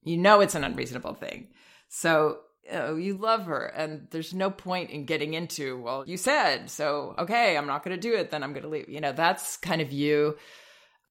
you 0.04 0.18
know 0.18 0.40
it's 0.42 0.54
an 0.54 0.64
unreasonable 0.64 1.14
thing 1.14 1.48
so 1.88 2.40
know, 2.72 2.96
you 2.96 3.16
love 3.16 3.46
her 3.46 3.66
and 3.66 4.06
there's 4.10 4.34
no 4.34 4.50
point 4.50 4.90
in 4.90 5.04
getting 5.04 5.34
into 5.34 5.80
well 5.80 6.04
you 6.06 6.16
said 6.16 6.70
so 6.70 7.14
okay 7.18 7.56
i'm 7.56 7.66
not 7.66 7.82
going 7.84 7.96
to 7.96 8.00
do 8.00 8.14
it 8.14 8.30
then 8.30 8.42
i'm 8.42 8.52
going 8.52 8.62
to 8.62 8.68
leave 8.68 8.88
you 8.88 9.00
know 9.00 9.12
that's 9.12 9.56
kind 9.56 9.80
of 9.80 9.92
you 9.92 10.36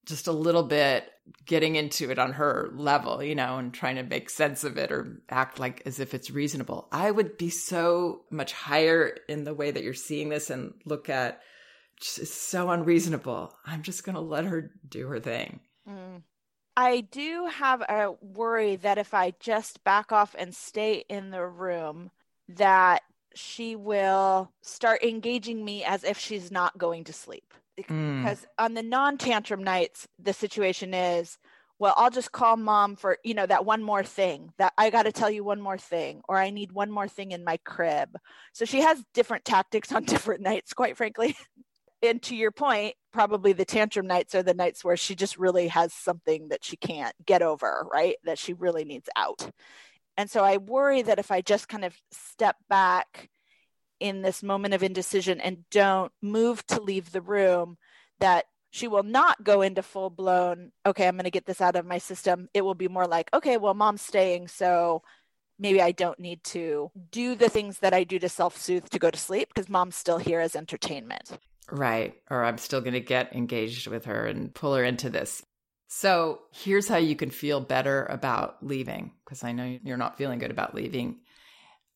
just 0.06 0.26
a 0.26 0.32
little 0.32 0.62
bit 0.62 1.10
getting 1.44 1.76
into 1.76 2.10
it 2.10 2.18
on 2.18 2.32
her 2.32 2.70
level, 2.74 3.22
you 3.22 3.34
know, 3.34 3.58
and 3.58 3.74
trying 3.74 3.96
to 3.96 4.02
make 4.02 4.30
sense 4.30 4.64
of 4.64 4.78
it 4.78 4.90
or 4.90 5.20
act 5.28 5.58
like 5.58 5.82
as 5.84 6.00
if 6.00 6.14
it's 6.14 6.30
reasonable. 6.30 6.88
I 6.90 7.10
would 7.10 7.36
be 7.36 7.50
so 7.50 8.22
much 8.30 8.52
higher 8.54 9.18
in 9.28 9.44
the 9.44 9.54
way 9.54 9.70
that 9.70 9.82
you're 9.82 9.92
seeing 9.92 10.30
this 10.30 10.48
and 10.48 10.72
look 10.86 11.10
at 11.10 11.42
it's 11.98 12.32
so 12.32 12.70
unreasonable. 12.70 13.52
I'm 13.66 13.82
just 13.82 14.04
going 14.04 14.14
to 14.14 14.20
let 14.20 14.44
her 14.44 14.72
do 14.88 15.08
her 15.08 15.20
thing. 15.20 15.60
Mm. 15.88 16.22
I 16.78 17.00
do 17.00 17.48
have 17.52 17.80
a 17.80 18.14
worry 18.22 18.76
that 18.76 18.98
if 18.98 19.12
I 19.12 19.32
just 19.40 19.82
back 19.82 20.12
off 20.12 20.36
and 20.38 20.54
stay 20.54 21.04
in 21.08 21.30
the 21.30 21.44
room, 21.44 22.12
that 22.50 23.02
she 23.34 23.74
will 23.74 24.52
start 24.62 25.02
engaging 25.02 25.64
me 25.64 25.82
as 25.82 26.04
if 26.04 26.18
she's 26.18 26.52
not 26.52 26.78
going 26.78 27.02
to 27.04 27.12
sleep. 27.12 27.52
Mm. 27.86 28.22
because 28.22 28.44
on 28.58 28.74
the 28.74 28.82
non-tantrum 28.82 29.62
nights 29.62 30.08
the 30.18 30.32
situation 30.32 30.92
is 30.92 31.38
well 31.78 31.94
i'll 31.96 32.10
just 32.10 32.32
call 32.32 32.56
mom 32.56 32.96
for 32.96 33.18
you 33.22 33.34
know 33.34 33.46
that 33.46 33.64
one 33.64 33.84
more 33.84 34.02
thing 34.02 34.52
that 34.58 34.72
i 34.76 34.90
got 34.90 35.04
to 35.04 35.12
tell 35.12 35.30
you 35.30 35.44
one 35.44 35.60
more 35.60 35.78
thing 35.78 36.20
or 36.28 36.36
i 36.36 36.50
need 36.50 36.72
one 36.72 36.90
more 36.90 37.06
thing 37.06 37.30
in 37.30 37.44
my 37.44 37.56
crib 37.58 38.16
so 38.52 38.64
she 38.64 38.80
has 38.80 39.00
different 39.14 39.44
tactics 39.44 39.92
on 39.92 40.02
different 40.12 40.40
nights 40.40 40.74
quite 40.74 40.96
frankly 40.96 41.36
and 42.02 42.22
to 42.22 42.36
your 42.36 42.50
point 42.50 42.94
probably 43.12 43.52
the 43.52 43.64
tantrum 43.64 44.06
nights 44.06 44.34
are 44.34 44.42
the 44.42 44.54
nights 44.54 44.84
where 44.84 44.96
she 44.96 45.14
just 45.14 45.38
really 45.38 45.68
has 45.68 45.92
something 45.92 46.48
that 46.48 46.64
she 46.64 46.76
can't 46.76 47.14
get 47.26 47.42
over 47.42 47.86
right 47.92 48.16
that 48.24 48.38
she 48.38 48.52
really 48.52 48.84
needs 48.84 49.08
out 49.16 49.50
and 50.16 50.30
so 50.30 50.44
i 50.44 50.56
worry 50.56 51.02
that 51.02 51.18
if 51.18 51.30
i 51.30 51.40
just 51.40 51.68
kind 51.68 51.84
of 51.84 51.96
step 52.12 52.56
back 52.68 53.28
in 54.00 54.22
this 54.22 54.42
moment 54.42 54.74
of 54.74 54.82
indecision 54.82 55.40
and 55.40 55.68
don't 55.70 56.12
move 56.22 56.64
to 56.66 56.80
leave 56.80 57.12
the 57.12 57.20
room, 57.20 57.76
that 58.20 58.46
she 58.70 58.86
will 58.86 59.02
not 59.02 59.42
go 59.42 59.62
into 59.62 59.82
full 59.82 60.10
blown, 60.10 60.72
okay, 60.84 61.06
I'm 61.06 61.16
going 61.16 61.24
to 61.24 61.30
get 61.30 61.46
this 61.46 61.60
out 61.60 61.76
of 61.76 61.86
my 61.86 61.98
system. 61.98 62.48
It 62.54 62.62
will 62.62 62.74
be 62.74 62.88
more 62.88 63.06
like, 63.06 63.28
okay, 63.32 63.56
well, 63.56 63.74
mom's 63.74 64.02
staying. 64.02 64.48
So 64.48 65.02
maybe 65.58 65.80
I 65.80 65.92
don't 65.92 66.18
need 66.18 66.44
to 66.44 66.90
do 67.10 67.34
the 67.34 67.48
things 67.48 67.78
that 67.78 67.94
I 67.94 68.04
do 68.04 68.18
to 68.18 68.28
self 68.28 68.56
soothe 68.56 68.88
to 68.90 68.98
go 68.98 69.10
to 69.10 69.18
sleep 69.18 69.48
because 69.48 69.68
mom's 69.68 69.96
still 69.96 70.18
here 70.18 70.40
as 70.40 70.54
entertainment. 70.54 71.38
Right. 71.70 72.14
Or 72.30 72.44
I'm 72.44 72.58
still 72.58 72.80
going 72.80 72.94
to 72.94 73.00
get 73.00 73.34
engaged 73.34 73.86
with 73.86 74.06
her 74.06 74.26
and 74.26 74.54
pull 74.54 74.74
her 74.74 74.84
into 74.84 75.10
this. 75.10 75.42
So 75.88 76.40
here's 76.52 76.88
how 76.88 76.98
you 76.98 77.16
can 77.16 77.30
feel 77.30 77.60
better 77.60 78.04
about 78.06 78.62
leaving 78.62 79.12
because 79.24 79.42
I 79.42 79.52
know 79.52 79.78
you're 79.82 79.96
not 79.96 80.18
feeling 80.18 80.38
good 80.38 80.50
about 80.50 80.74
leaving. 80.74 81.20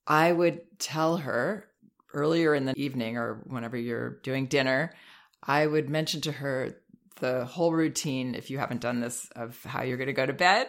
I 0.07 0.33
would 0.33 0.63
tell 0.79 1.19
her 1.19 1.69
earlier 2.15 2.55
in 2.55 2.65
the 2.65 2.75
evening 2.77 3.17
or 3.17 3.43
whenever 3.47 3.77
you're 3.77 4.21
doing 4.23 4.47
dinner, 4.47 4.95
I 5.43 5.67
would 5.67 5.91
mention 5.91 6.23
to 6.23 6.33
her 6.33 6.79
the 7.21 7.45
whole 7.45 7.73
routine, 7.73 8.35
if 8.35 8.51
you 8.51 8.59
haven't 8.59 8.81
done 8.81 9.01
this, 9.01 9.29
of 9.37 9.63
how 9.63 9.83
you're 9.83 9.99
going 9.99 10.07
to 10.07 10.13
go 10.13 10.27
to 10.27 10.33
bed 10.33 10.69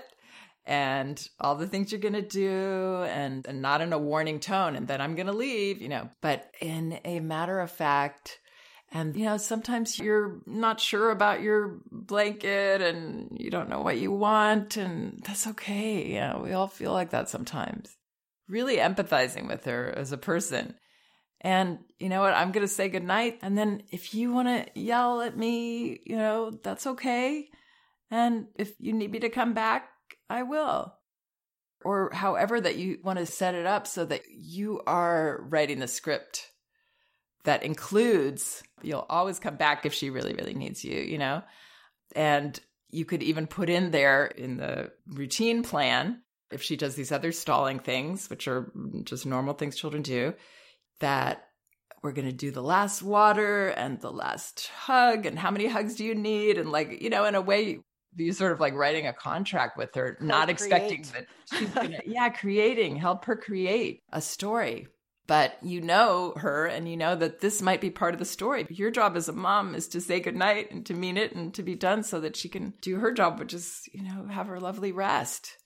and 0.65 1.27
all 1.39 1.55
the 1.55 1.67
things 1.67 1.91
you're 1.91 2.01
going 2.01 2.13
to 2.13 2.22
do 2.22 3.03
and, 3.03 3.45
and 3.48 3.62
not 3.62 3.81
in 3.81 3.93
a 3.93 3.98
warning 3.98 4.39
tone 4.39 4.75
and 4.75 4.88
then 4.88 5.01
I'm 5.01 5.15
going 5.15 5.27
to 5.27 5.33
leave, 5.33 5.81
you 5.81 5.89
know, 5.89 6.10
but 6.22 6.51
in 6.62 7.00
a 7.05 7.19
matter 7.19 7.60
of 7.60 7.72
fact, 7.72 8.39
and, 8.93 9.15
you 9.15 9.25
know, 9.25 9.38
sometimes 9.38 10.00
you're 10.00 10.41
not 10.45 10.79
sure 10.79 11.12
about 11.12 11.41
your 11.41 11.81
blanket 11.91 12.81
and 12.81 13.35
you 13.38 13.50
don't 13.50 13.69
know 13.69 13.81
what 13.81 13.97
you 13.97 14.12
want, 14.12 14.77
and 14.77 15.21
that's 15.25 15.47
okay. 15.47 16.13
Know, 16.13 16.41
we 16.43 16.53
all 16.53 16.67
feel 16.67 16.93
like 16.93 17.09
that 17.09 17.27
sometimes. 17.27 17.97
Really 18.47 18.77
empathizing 18.77 19.47
with 19.47 19.65
her 19.65 19.93
as 19.97 20.12
a 20.12 20.17
person 20.17 20.75
and 21.43 21.79
you 22.00 22.07
know 22.07 22.21
what? 22.21 22.33
I'm 22.33 22.51
going 22.51 22.65
to 22.65 22.73
say 22.73 22.88
goodnight. 22.88 23.39
And 23.41 23.57
then 23.57 23.83
if 23.91 24.13
you 24.13 24.31
want 24.31 24.47
to 24.47 24.79
yell 24.79 25.21
at 25.21 25.38
me, 25.38 26.00
you 26.05 26.15
know, 26.15 26.51
that's 26.63 26.88
okay. 26.88 27.50
And 28.09 28.47
if 28.55 28.73
you 28.79 28.93
need 28.93 29.12
me 29.12 29.19
to 29.19 29.29
come 29.29 29.53
back, 29.53 29.89
I 30.29 30.43
will. 30.43 30.93
Or 31.83 32.12
however 32.13 32.62
that 32.62 32.77
you 32.77 33.00
want 33.03 33.19
to 33.19 33.25
set 33.25 33.55
it 33.55 33.65
up 33.65 33.88
so 33.88 34.05
that 34.05 34.21
you 34.29 34.81
are 34.88 35.45
writing 35.50 35.79
the 35.79 35.88
script 35.88 36.47
that 37.43 37.63
includes, 37.63 38.63
you'll 38.81 39.05
always 39.09 39.39
come 39.39 39.55
back 39.55 39.85
if 39.85 39.93
she 39.93 40.09
really, 40.09 40.33
really 40.33 40.53
needs 40.53 40.83
you, 40.83 41.00
you 41.00 41.17
know? 41.17 41.41
And 42.15 42.57
you 42.89 43.05
could 43.05 43.23
even 43.23 43.47
put 43.47 43.69
in 43.69 43.91
there 43.91 44.25
in 44.25 44.57
the 44.57 44.91
routine 45.07 45.63
plan 45.63 46.21
if 46.51 46.62
she 46.62 46.75
does 46.75 46.95
these 46.95 47.12
other 47.12 47.31
stalling 47.31 47.79
things, 47.79 48.29
which 48.29 48.47
are 48.47 48.71
just 49.03 49.25
normal 49.25 49.55
things 49.55 49.75
children 49.75 50.03
do 50.03 50.33
that 51.00 51.47
we're 52.03 52.12
going 52.12 52.27
to 52.27 52.33
do 52.33 52.51
the 52.51 52.62
last 52.62 53.01
water 53.01 53.69
and 53.69 54.00
the 54.01 54.12
last 54.12 54.67
hug 54.67 55.25
and 55.25 55.39
how 55.39 55.50
many 55.50 55.67
hugs 55.67 55.95
do 55.95 56.03
you 56.03 56.13
need? 56.13 56.57
And 56.57 56.71
like 56.71 57.01
you 57.01 57.09
know 57.09 57.25
in 57.25 57.33
a 57.33 57.41
way 57.41 57.79
you 58.15 58.33
sort 58.33 58.51
of 58.51 58.59
like 58.59 58.73
writing 58.73 59.07
a 59.07 59.13
contract 59.13 59.77
with 59.77 59.95
her 59.95 60.17
not 60.21 60.50
expecting 60.50 61.03
that 61.13 61.25
she's 61.51 61.69
gonna 61.69 62.00
yeah 62.05 62.29
creating 62.29 62.95
help 62.95 63.25
her 63.25 63.35
create 63.35 64.03
a 64.12 64.21
story 64.21 64.88
but 65.27 65.58
you 65.62 65.82
know 65.82 66.34
her 66.38 66.65
and 66.65 66.89
you 66.89 66.98
know 66.98 67.15
that 67.15 67.39
this 67.39 67.62
might 67.62 67.82
be 67.82 67.89
part 67.89 68.13
of 68.13 68.20
the 68.20 68.25
story 68.25 68.65
your 68.70 68.92
job 68.92 69.15
as 69.15 69.30
a 69.30 69.34
mom 69.34 69.75
is 69.75 69.88
to 69.88 70.01
say 70.01 70.20
goodnight 70.20 70.72
and 70.72 70.86
to 70.86 70.94
mean 70.94 71.18
it 71.18 71.34
and 71.34 71.53
to 71.53 71.63
be 71.63 71.75
done 71.75 72.03
so 72.03 72.20
that 72.20 72.36
she 72.36 72.50
can 72.50 72.74
do 72.82 72.98
her 72.98 73.12
job 73.12 73.39
which 73.39 73.53
is 73.53 73.82
you 73.94 74.03
know 74.03 74.27
have 74.27 74.48
her 74.48 74.60
lovely 74.60 74.92
rest 74.92 75.58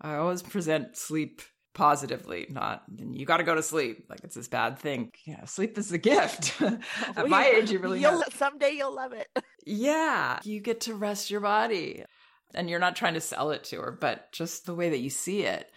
i 0.00 0.14
always 0.14 0.42
present 0.42 0.96
sleep 0.96 1.42
positively, 1.74 2.46
not 2.48 2.82
you 2.96 3.26
got 3.26 3.38
to 3.38 3.44
go 3.44 3.54
to 3.54 3.62
sleep. 3.62 4.06
Like 4.08 4.20
it's 4.24 4.36
this 4.36 4.48
bad 4.48 4.78
thing. 4.78 5.10
Yeah, 5.26 5.44
sleep 5.44 5.76
is 5.76 5.92
a 5.92 5.98
gift. 5.98 6.60
At 7.16 7.28
my 7.28 7.46
age, 7.46 7.70
you 7.70 7.80
really 7.80 8.00
you'll, 8.00 8.22
someday 8.36 8.70
you'll 8.70 8.94
love 8.94 9.12
it. 9.12 9.28
yeah, 9.66 10.38
you 10.44 10.60
get 10.60 10.82
to 10.82 10.94
rest 10.94 11.30
your 11.30 11.40
body, 11.40 12.04
and 12.54 12.70
you're 12.70 12.78
not 12.78 12.96
trying 12.96 13.14
to 13.14 13.20
sell 13.20 13.50
it 13.50 13.64
to 13.64 13.80
her, 13.80 13.98
but 14.00 14.32
just 14.32 14.64
the 14.64 14.74
way 14.74 14.90
that 14.90 15.00
you 15.00 15.10
see 15.10 15.42
it. 15.42 15.70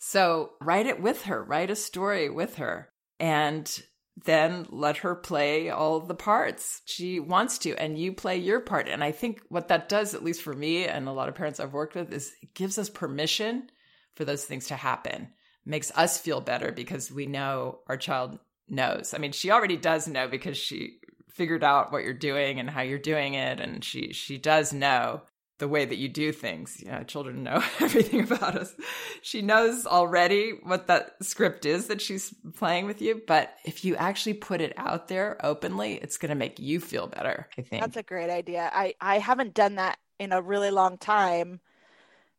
So 0.00 0.54
write 0.60 0.86
it 0.86 1.00
with 1.00 1.22
her. 1.22 1.42
Write 1.42 1.70
a 1.70 1.76
story 1.76 2.28
with 2.28 2.56
her, 2.56 2.88
and 3.20 3.82
then 4.24 4.66
let 4.68 4.98
her 4.98 5.14
play 5.14 5.70
all 5.70 6.00
the 6.00 6.14
parts 6.14 6.82
she 6.84 7.20
wants 7.20 7.58
to 7.58 7.74
and 7.76 7.98
you 7.98 8.12
play 8.12 8.36
your 8.36 8.60
part 8.60 8.86
and 8.86 9.02
i 9.02 9.10
think 9.10 9.40
what 9.48 9.68
that 9.68 9.88
does 9.88 10.12
at 10.12 10.22
least 10.22 10.42
for 10.42 10.52
me 10.52 10.84
and 10.84 11.08
a 11.08 11.12
lot 11.12 11.28
of 11.28 11.34
parents 11.34 11.58
i've 11.58 11.72
worked 11.72 11.94
with 11.94 12.12
is 12.12 12.30
it 12.42 12.52
gives 12.52 12.76
us 12.76 12.90
permission 12.90 13.70
for 14.16 14.26
those 14.26 14.44
things 14.44 14.66
to 14.66 14.76
happen 14.76 15.28
makes 15.64 15.90
us 15.94 16.18
feel 16.18 16.40
better 16.40 16.72
because 16.72 17.10
we 17.10 17.26
know 17.26 17.80
our 17.86 17.96
child 17.96 18.38
knows. 18.68 19.14
I 19.14 19.18
mean, 19.18 19.32
she 19.32 19.50
already 19.50 19.76
does 19.76 20.08
know 20.08 20.28
because 20.28 20.56
she 20.56 20.98
figured 21.30 21.64
out 21.64 21.92
what 21.92 22.02
you're 22.02 22.14
doing 22.14 22.58
and 22.60 22.68
how 22.68 22.82
you're 22.82 22.98
doing 22.98 23.34
it 23.34 23.60
and 23.60 23.84
she 23.84 24.12
she 24.12 24.36
does 24.36 24.72
know 24.72 25.22
the 25.60 25.68
way 25.68 25.84
that 25.84 25.96
you 25.96 26.08
do 26.08 26.32
things. 26.32 26.82
Yeah, 26.84 27.04
children 27.04 27.44
know 27.44 27.62
everything 27.80 28.22
about 28.22 28.56
us. 28.56 28.74
She 29.22 29.40
knows 29.42 29.86
already 29.86 30.58
what 30.64 30.88
that 30.88 31.14
script 31.22 31.64
is 31.64 31.86
that 31.86 32.00
she's 32.00 32.34
playing 32.56 32.86
with 32.86 33.00
you, 33.00 33.22
but 33.26 33.54
if 33.64 33.84
you 33.84 33.94
actually 33.94 34.34
put 34.34 34.60
it 34.60 34.72
out 34.76 35.06
there 35.06 35.38
openly, 35.44 35.94
it's 35.94 36.18
going 36.18 36.30
to 36.30 36.34
make 36.34 36.58
you 36.58 36.80
feel 36.80 37.06
better, 37.06 37.48
I 37.56 37.62
think. 37.62 37.82
That's 37.82 37.96
a 37.96 38.02
great 38.02 38.30
idea. 38.30 38.68
I 38.72 38.94
I 39.00 39.18
haven't 39.18 39.54
done 39.54 39.76
that 39.76 39.98
in 40.18 40.32
a 40.32 40.42
really 40.42 40.70
long 40.70 40.98
time 40.98 41.60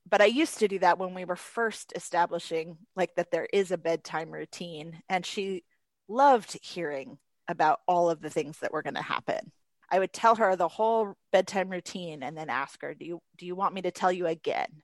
but 0.09 0.21
I 0.21 0.25
used 0.25 0.59
to 0.59 0.67
do 0.67 0.79
that 0.79 0.97
when 0.97 1.13
we 1.13 1.25
were 1.25 1.35
first 1.35 1.93
establishing 1.95 2.77
like 2.95 3.15
that 3.15 3.31
there 3.31 3.47
is 3.53 3.71
a 3.71 3.77
bedtime 3.77 4.31
routine 4.31 5.01
and 5.09 5.25
she 5.25 5.63
loved 6.07 6.57
hearing 6.61 7.17
about 7.47 7.79
all 7.87 8.09
of 8.09 8.21
the 8.21 8.29
things 8.29 8.59
that 8.59 8.73
were 8.73 8.81
going 8.81 8.95
to 8.95 9.01
happen. 9.01 9.51
I 9.91 9.99
would 9.99 10.13
tell 10.13 10.35
her 10.35 10.55
the 10.55 10.69
whole 10.69 11.15
bedtime 11.31 11.69
routine 11.69 12.23
and 12.23 12.37
then 12.37 12.49
ask 12.49 12.81
her, 12.81 12.93
"Do 12.93 13.05
you 13.05 13.19
do 13.37 13.45
you 13.45 13.55
want 13.55 13.73
me 13.73 13.81
to 13.83 13.91
tell 13.91 14.11
you 14.11 14.25
again?" 14.25 14.83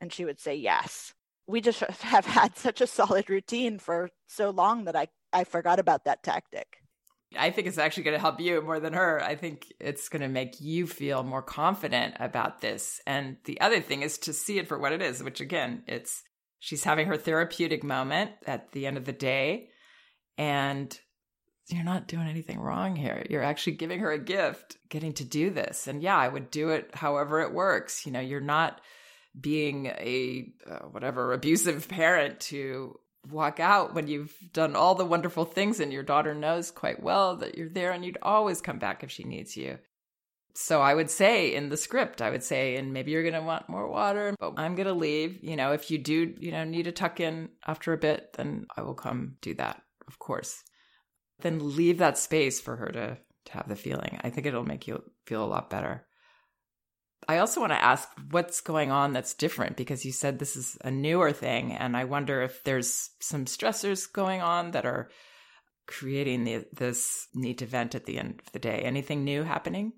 And 0.00 0.12
she 0.12 0.24
would 0.24 0.40
say 0.40 0.54
yes. 0.56 1.14
We 1.46 1.60
just 1.60 1.80
have 2.00 2.26
had 2.26 2.56
such 2.56 2.80
a 2.80 2.86
solid 2.86 3.28
routine 3.30 3.78
for 3.78 4.10
so 4.26 4.50
long 4.50 4.84
that 4.84 4.96
I 4.96 5.08
I 5.32 5.44
forgot 5.44 5.78
about 5.78 6.04
that 6.04 6.22
tactic. 6.22 6.78
I 7.36 7.50
think 7.50 7.66
it's 7.66 7.78
actually 7.78 8.04
going 8.04 8.16
to 8.16 8.20
help 8.20 8.40
you 8.40 8.62
more 8.62 8.80
than 8.80 8.94
her. 8.94 9.22
I 9.22 9.36
think 9.36 9.70
it's 9.78 10.08
going 10.08 10.22
to 10.22 10.28
make 10.28 10.60
you 10.60 10.86
feel 10.86 11.22
more 11.22 11.42
confident 11.42 12.14
about 12.18 12.62
this. 12.62 13.02
And 13.06 13.36
the 13.44 13.60
other 13.60 13.80
thing 13.80 14.02
is 14.02 14.16
to 14.18 14.32
see 14.32 14.58
it 14.58 14.66
for 14.66 14.78
what 14.78 14.92
it 14.92 15.02
is, 15.02 15.22
which 15.22 15.40
again, 15.40 15.82
it's 15.86 16.22
she's 16.58 16.84
having 16.84 17.06
her 17.06 17.18
therapeutic 17.18 17.84
moment 17.84 18.30
at 18.46 18.72
the 18.72 18.86
end 18.86 18.96
of 18.96 19.04
the 19.04 19.12
day. 19.12 19.68
And 20.38 20.98
you're 21.70 21.84
not 21.84 22.08
doing 22.08 22.26
anything 22.28 22.58
wrong 22.58 22.96
here. 22.96 23.24
You're 23.28 23.42
actually 23.42 23.74
giving 23.74 24.00
her 24.00 24.10
a 24.10 24.18
gift, 24.18 24.78
getting 24.88 25.12
to 25.14 25.24
do 25.24 25.50
this. 25.50 25.86
And 25.86 26.02
yeah, 26.02 26.16
I 26.16 26.28
would 26.28 26.50
do 26.50 26.70
it 26.70 26.90
however 26.94 27.40
it 27.40 27.52
works. 27.52 28.06
You 28.06 28.12
know, 28.12 28.20
you're 28.20 28.40
not 28.40 28.80
being 29.38 29.86
a 29.86 30.50
uh, 30.68 30.86
whatever 30.90 31.32
abusive 31.32 31.88
parent 31.88 32.40
to 32.40 32.98
walk 33.30 33.60
out 33.60 33.94
when 33.94 34.08
you've 34.08 34.34
done 34.52 34.76
all 34.76 34.94
the 34.94 35.04
wonderful 35.04 35.44
things 35.44 35.80
and 35.80 35.92
your 35.92 36.02
daughter 36.02 36.34
knows 36.34 36.70
quite 36.70 37.02
well 37.02 37.36
that 37.36 37.56
you're 37.56 37.68
there 37.68 37.92
and 37.92 38.04
you'd 38.04 38.18
always 38.22 38.60
come 38.60 38.78
back 38.78 39.02
if 39.02 39.10
she 39.10 39.24
needs 39.24 39.56
you. 39.56 39.78
So 40.54 40.80
I 40.80 40.94
would 40.94 41.10
say 41.10 41.54
in 41.54 41.68
the 41.68 41.76
script, 41.76 42.20
I 42.20 42.30
would 42.30 42.42
say, 42.42 42.76
and 42.76 42.92
maybe 42.92 43.12
you're 43.12 43.22
going 43.22 43.34
to 43.34 43.42
want 43.42 43.68
more 43.68 43.88
water, 43.88 44.34
but 44.40 44.54
I'm 44.56 44.74
going 44.74 44.88
to 44.88 44.94
leave. 44.94 45.38
You 45.44 45.54
know, 45.54 45.72
if 45.72 45.90
you 45.90 45.98
do, 45.98 46.34
you 46.40 46.50
know, 46.50 46.64
need 46.64 46.84
to 46.84 46.92
tuck 46.92 47.20
in 47.20 47.50
after 47.64 47.92
a 47.92 47.98
bit, 47.98 48.32
then 48.36 48.66
I 48.76 48.82
will 48.82 48.94
come 48.94 49.36
do 49.40 49.54
that, 49.54 49.82
of 50.08 50.18
course. 50.18 50.64
Then 51.40 51.76
leave 51.76 51.98
that 51.98 52.18
space 52.18 52.60
for 52.60 52.76
her 52.76 52.88
to, 52.88 53.18
to 53.46 53.52
have 53.52 53.68
the 53.68 53.76
feeling. 53.76 54.18
I 54.22 54.30
think 54.30 54.46
it'll 54.46 54.64
make 54.64 54.86
you 54.86 55.02
feel 55.26 55.44
a 55.44 55.46
lot 55.46 55.70
better. 55.70 56.06
I 57.28 57.38
also 57.38 57.60
want 57.60 57.72
to 57.72 57.82
ask 57.82 58.08
what's 58.30 58.60
going 58.60 58.90
on 58.90 59.12
that's 59.12 59.34
different 59.34 59.76
because 59.76 60.04
you 60.04 60.12
said 60.12 60.38
this 60.38 60.56
is 60.56 60.78
a 60.84 60.90
newer 60.90 61.32
thing. 61.32 61.72
And 61.72 61.96
I 61.96 62.04
wonder 62.04 62.42
if 62.42 62.62
there's 62.64 63.10
some 63.20 63.44
stressors 63.44 64.10
going 64.10 64.40
on 64.40 64.70
that 64.72 64.86
are 64.86 65.10
creating 65.86 66.44
the, 66.44 66.64
this 66.72 67.26
need 67.34 67.58
to 67.58 67.66
vent 67.66 67.94
at 67.94 68.06
the 68.06 68.18
end 68.18 68.40
of 68.44 68.52
the 68.52 68.58
day. 68.58 68.80
Anything 68.80 69.24
new 69.24 69.42
happening? 69.42 69.92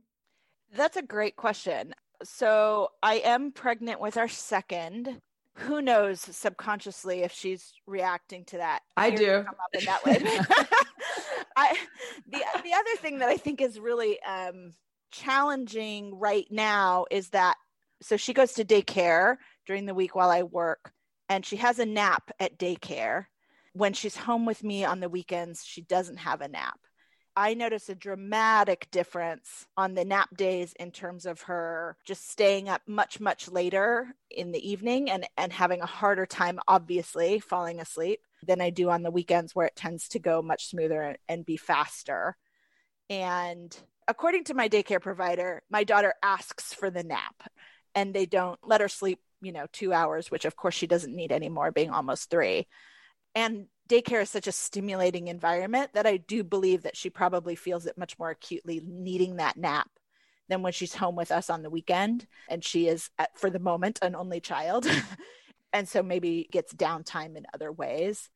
That's 0.74 0.96
a 0.96 1.02
great 1.02 1.36
question. 1.36 1.94
So 2.22 2.88
I 3.02 3.16
am 3.16 3.52
pregnant 3.52 4.00
with 4.00 4.16
our 4.16 4.28
second. 4.28 5.20
Who 5.60 5.82
knows 5.82 6.20
subconsciously 6.20 7.22
if 7.22 7.32
she's 7.32 7.72
reacting 7.86 8.44
to 8.46 8.58
that? 8.58 8.82
I 8.96 9.10
do. 9.10 9.44
that 9.84 10.04
way. 10.04 10.18
I, 11.56 11.76
the 12.28 12.38
the 12.62 12.72
other 12.72 12.96
thing 12.98 13.18
that 13.18 13.28
I 13.28 13.36
think 13.36 13.60
is 13.60 13.78
really 13.78 14.22
um, 14.22 14.72
challenging 15.10 16.18
right 16.18 16.46
now 16.50 17.06
is 17.10 17.30
that 17.30 17.56
so 18.02 18.16
she 18.16 18.32
goes 18.32 18.54
to 18.54 18.64
daycare 18.64 19.36
during 19.66 19.86
the 19.86 19.94
week 19.94 20.14
while 20.14 20.30
I 20.30 20.42
work, 20.42 20.92
and 21.28 21.44
she 21.44 21.56
has 21.56 21.78
a 21.78 21.86
nap 21.86 22.30
at 22.38 22.58
daycare. 22.58 23.26
When 23.72 23.92
she's 23.92 24.16
home 24.16 24.46
with 24.46 24.64
me 24.64 24.84
on 24.84 25.00
the 25.00 25.08
weekends, 25.08 25.64
she 25.64 25.82
doesn't 25.82 26.18
have 26.18 26.40
a 26.40 26.48
nap. 26.48 26.78
I 27.36 27.54
notice 27.54 27.88
a 27.88 27.94
dramatic 27.94 28.88
difference 28.90 29.66
on 29.76 29.94
the 29.94 30.04
nap 30.04 30.36
days 30.36 30.74
in 30.78 30.90
terms 30.90 31.26
of 31.26 31.42
her 31.42 31.96
just 32.04 32.28
staying 32.28 32.68
up 32.68 32.82
much, 32.86 33.20
much 33.20 33.48
later 33.48 34.08
in 34.30 34.52
the 34.52 34.70
evening 34.70 35.10
and, 35.10 35.26
and 35.36 35.52
having 35.52 35.80
a 35.80 35.86
harder 35.86 36.26
time, 36.26 36.58
obviously, 36.66 37.38
falling 37.38 37.80
asleep 37.80 38.20
than 38.46 38.60
I 38.60 38.70
do 38.70 38.90
on 38.90 39.02
the 39.02 39.10
weekends 39.10 39.54
where 39.54 39.66
it 39.66 39.76
tends 39.76 40.08
to 40.08 40.18
go 40.18 40.42
much 40.42 40.68
smoother 40.68 41.02
and, 41.02 41.18
and 41.28 41.46
be 41.46 41.56
faster. 41.56 42.36
And 43.08 43.76
according 44.08 44.44
to 44.44 44.54
my 44.54 44.68
daycare 44.68 45.00
provider, 45.00 45.62
my 45.70 45.84
daughter 45.84 46.14
asks 46.22 46.74
for 46.74 46.90
the 46.90 47.04
nap 47.04 47.48
and 47.94 48.12
they 48.12 48.26
don't 48.26 48.58
let 48.64 48.80
her 48.80 48.88
sleep, 48.88 49.20
you 49.40 49.52
know, 49.52 49.66
two 49.72 49.92
hours, 49.92 50.30
which 50.30 50.44
of 50.44 50.56
course 50.56 50.74
she 50.74 50.86
doesn't 50.86 51.14
need 51.14 51.32
anymore, 51.32 51.70
being 51.70 51.90
almost 51.90 52.28
three. 52.28 52.66
And 53.34 53.66
daycare 53.90 54.22
is 54.22 54.30
such 54.30 54.46
a 54.46 54.52
stimulating 54.52 55.28
environment 55.28 55.90
that 55.94 56.06
I 56.06 56.16
do 56.16 56.44
believe 56.44 56.82
that 56.82 56.96
she 56.96 57.10
probably 57.10 57.56
feels 57.56 57.86
it 57.86 57.98
much 57.98 58.18
more 58.18 58.30
acutely 58.30 58.80
needing 58.86 59.36
that 59.36 59.56
nap 59.56 59.90
than 60.48 60.62
when 60.62 60.72
she's 60.72 60.94
home 60.94 61.16
with 61.16 61.32
us 61.32 61.50
on 61.50 61.62
the 61.62 61.70
weekend. 61.70 62.26
And 62.48 62.64
she 62.64 62.88
is, 62.88 63.10
at, 63.18 63.36
for 63.36 63.50
the 63.50 63.58
moment, 63.58 63.98
an 64.02 64.14
only 64.14 64.40
child. 64.40 64.86
and 65.72 65.88
so 65.88 66.02
maybe 66.02 66.48
gets 66.50 66.72
downtime 66.72 67.36
in 67.36 67.46
other 67.52 67.72
ways. 67.72 68.28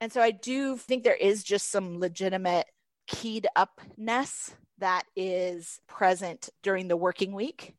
And 0.00 0.12
so 0.12 0.20
I 0.20 0.30
do 0.30 0.76
think 0.76 1.02
there 1.02 1.14
is 1.14 1.42
just 1.42 1.70
some 1.70 1.98
legitimate 1.98 2.66
keyed 3.06 3.46
upness 3.56 4.54
that 4.78 5.02
is 5.16 5.80
present 5.86 6.48
during 6.62 6.88
the 6.88 6.96
working 6.96 7.32
week. 7.32 7.74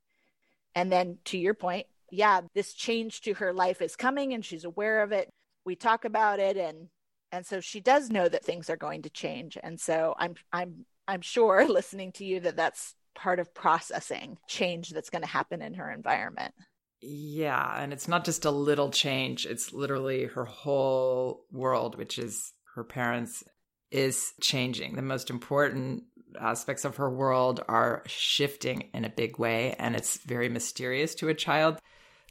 And 0.75 0.91
then 0.91 1.17
to 1.25 1.37
your 1.37 1.53
point, 1.53 1.87
yeah, 2.11 2.41
this 2.53 2.73
change 2.73 3.21
to 3.21 3.33
her 3.35 3.53
life 3.53 3.81
is 3.81 3.95
coming 3.95 4.33
and 4.33 4.43
she's 4.43 4.65
aware 4.65 5.01
of 5.01 5.11
it. 5.11 5.29
We 5.65 5.75
talk 5.75 6.05
about 6.05 6.39
it 6.39 6.57
and 6.57 6.89
and 7.31 7.45
so 7.45 7.59
she 7.59 7.79
does 7.79 8.09
know 8.09 8.27
that 8.27 8.43
things 8.43 8.69
are 8.69 8.77
going 8.77 9.03
to 9.03 9.09
change. 9.09 9.57
And 9.61 9.79
so 9.79 10.15
I'm 10.17 10.35
I'm 10.51 10.85
I'm 11.07 11.21
sure 11.21 11.67
listening 11.69 12.11
to 12.13 12.25
you 12.25 12.39
that 12.41 12.55
that's 12.55 12.95
part 13.15 13.39
of 13.39 13.53
processing 13.53 14.37
change 14.47 14.89
that's 14.89 15.09
going 15.09 15.23
to 15.23 15.27
happen 15.27 15.61
in 15.61 15.75
her 15.75 15.91
environment. 15.91 16.53
Yeah, 17.01 17.81
and 17.81 17.91
it's 17.93 18.07
not 18.07 18.25
just 18.25 18.45
a 18.45 18.51
little 18.51 18.91
change, 18.91 19.47
it's 19.47 19.73
literally 19.73 20.25
her 20.25 20.45
whole 20.45 21.45
world, 21.51 21.97
which 21.97 22.19
is 22.19 22.53
her 22.75 22.83
parents 22.83 23.43
is 23.89 24.33
changing. 24.39 24.95
The 24.95 25.01
most 25.01 25.31
important 25.31 26.03
aspects 26.39 26.85
of 26.85 26.97
her 26.97 27.09
world 27.09 27.63
are 27.67 28.03
shifting 28.05 28.89
in 28.93 29.03
a 29.03 29.09
big 29.09 29.39
way, 29.39 29.73
and 29.79 29.95
it's 29.95 30.17
very 30.17 30.47
mysterious 30.47 31.15
to 31.15 31.29
a 31.29 31.33
child. 31.33 31.79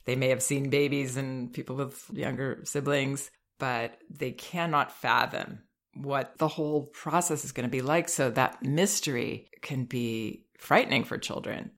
They 0.04 0.14
may 0.14 0.28
have 0.28 0.42
seen 0.42 0.70
babies 0.70 1.16
and 1.16 1.52
people 1.52 1.76
with 1.76 2.08
younger 2.12 2.60
siblings, 2.64 3.30
but 3.60 3.98
they 4.10 4.32
cannot 4.32 4.90
fathom 4.90 5.60
what 5.94 6.36
the 6.38 6.48
whole 6.48 6.86
process 6.86 7.44
is 7.44 7.52
going 7.52 7.68
to 7.68 7.70
be 7.70 7.82
like. 7.82 8.08
So 8.08 8.30
that 8.30 8.62
mystery 8.62 9.48
can 9.62 9.84
be 9.84 10.46
frightening 10.58 11.04
for 11.04 11.18
children. 11.18 11.70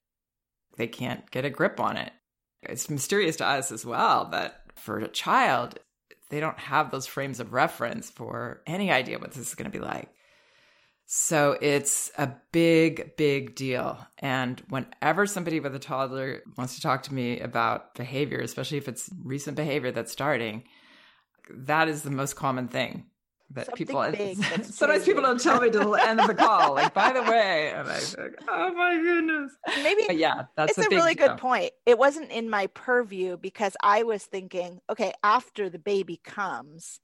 They 0.79 0.87
can't 0.87 1.31
get 1.31 1.45
a 1.45 1.51
grip 1.51 1.79
on 1.81 1.99
it. 1.99 2.13
It's 2.63 2.89
mysterious 2.89 3.37
to 3.37 3.47
us 3.47 3.71
as 3.73 3.85
well, 3.85 4.29
but 4.31 4.55
for 4.77 4.99
a 4.99 5.09
child, 5.09 5.79
they 6.31 6.41
don't 6.41 6.59
have 6.59 6.91
those 6.91 7.07
frames 7.07 7.41
of 7.41 7.53
reference 7.53 8.11
for 8.11 8.63
any 8.67 8.91
idea 8.91 9.19
what 9.19 9.33
this 9.33 9.49
is 9.49 9.55
going 9.55 9.71
to 9.71 9.79
be 9.79 9.85
like. 9.85 10.09
So 11.07 11.59
it's 11.61 12.11
a 12.17 12.33
big, 12.53 13.17
big 13.17 13.55
deal. 13.55 13.99
And 14.19 14.63
whenever 14.71 15.27
somebody 15.27 15.61
with 15.61 15.75
a 15.75 15.79
toddler 15.79 16.41
wants 16.57 16.77
to 16.77 16.81
talk 16.81 17.03
to 17.03 17.15
me 17.15 17.41
about 17.41 17.95
behavior, 17.95 18.41
especially 18.41 18.79
if 18.79 18.89
it's 18.89 19.11
recent 19.23 19.57
behavior 19.57 19.93
that's 19.93 20.13
starting, 20.13 20.65
that 21.51 21.89
is 21.89 22.03
the 22.03 22.11
most 22.11 22.35
common 22.37 22.69
thing 22.69 23.07
that 23.55 23.67
Something 23.67 23.87
people 23.87 24.03
sometimes 24.65 25.05
people 25.05 25.23
don't 25.23 25.41
tell 25.41 25.61
me 25.61 25.71
to 25.71 25.79
the 25.79 25.91
end 25.93 26.21
of 26.21 26.27
the 26.27 26.35
call. 26.35 26.75
Like 26.75 26.95
by 26.95 27.13
the 27.13 27.23
way 27.23 27.73
and 27.75 27.89
i 27.89 27.99
think 27.99 28.35
oh 28.49 28.73
my 28.73 28.97
goodness. 28.97 29.53
Maybe 29.83 30.05
but 30.07 30.17
yeah 30.17 30.45
that's 30.57 30.79
it's 30.79 30.87
a, 30.87 30.95
a 30.95 30.97
really 30.97 31.15
good 31.15 31.37
point. 31.39 31.73
It 31.87 31.99
wasn't 31.99 32.31
in 32.31 32.49
my 32.49 32.67
purview 32.69 33.37
because 33.37 33.77
i 33.83 34.03
was 34.03 34.25
thinking 34.25 34.81
okay 34.91 35.13
after 35.23 35.69
the 35.69 35.79
baby 35.79 36.21
comes 36.23 37.01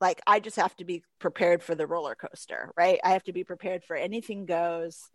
like 0.00 0.20
i 0.26 0.40
just 0.40 0.56
have 0.56 0.74
to 0.76 0.84
be 0.84 1.02
prepared 1.18 1.62
for 1.62 1.74
the 1.74 1.86
roller 1.86 2.14
coaster 2.14 2.72
right? 2.76 2.98
I 3.04 3.10
have 3.10 3.24
to 3.24 3.32
be 3.32 3.44
prepared 3.44 3.84
for 3.84 3.96
anything 3.96 4.46
goes. 4.46 5.08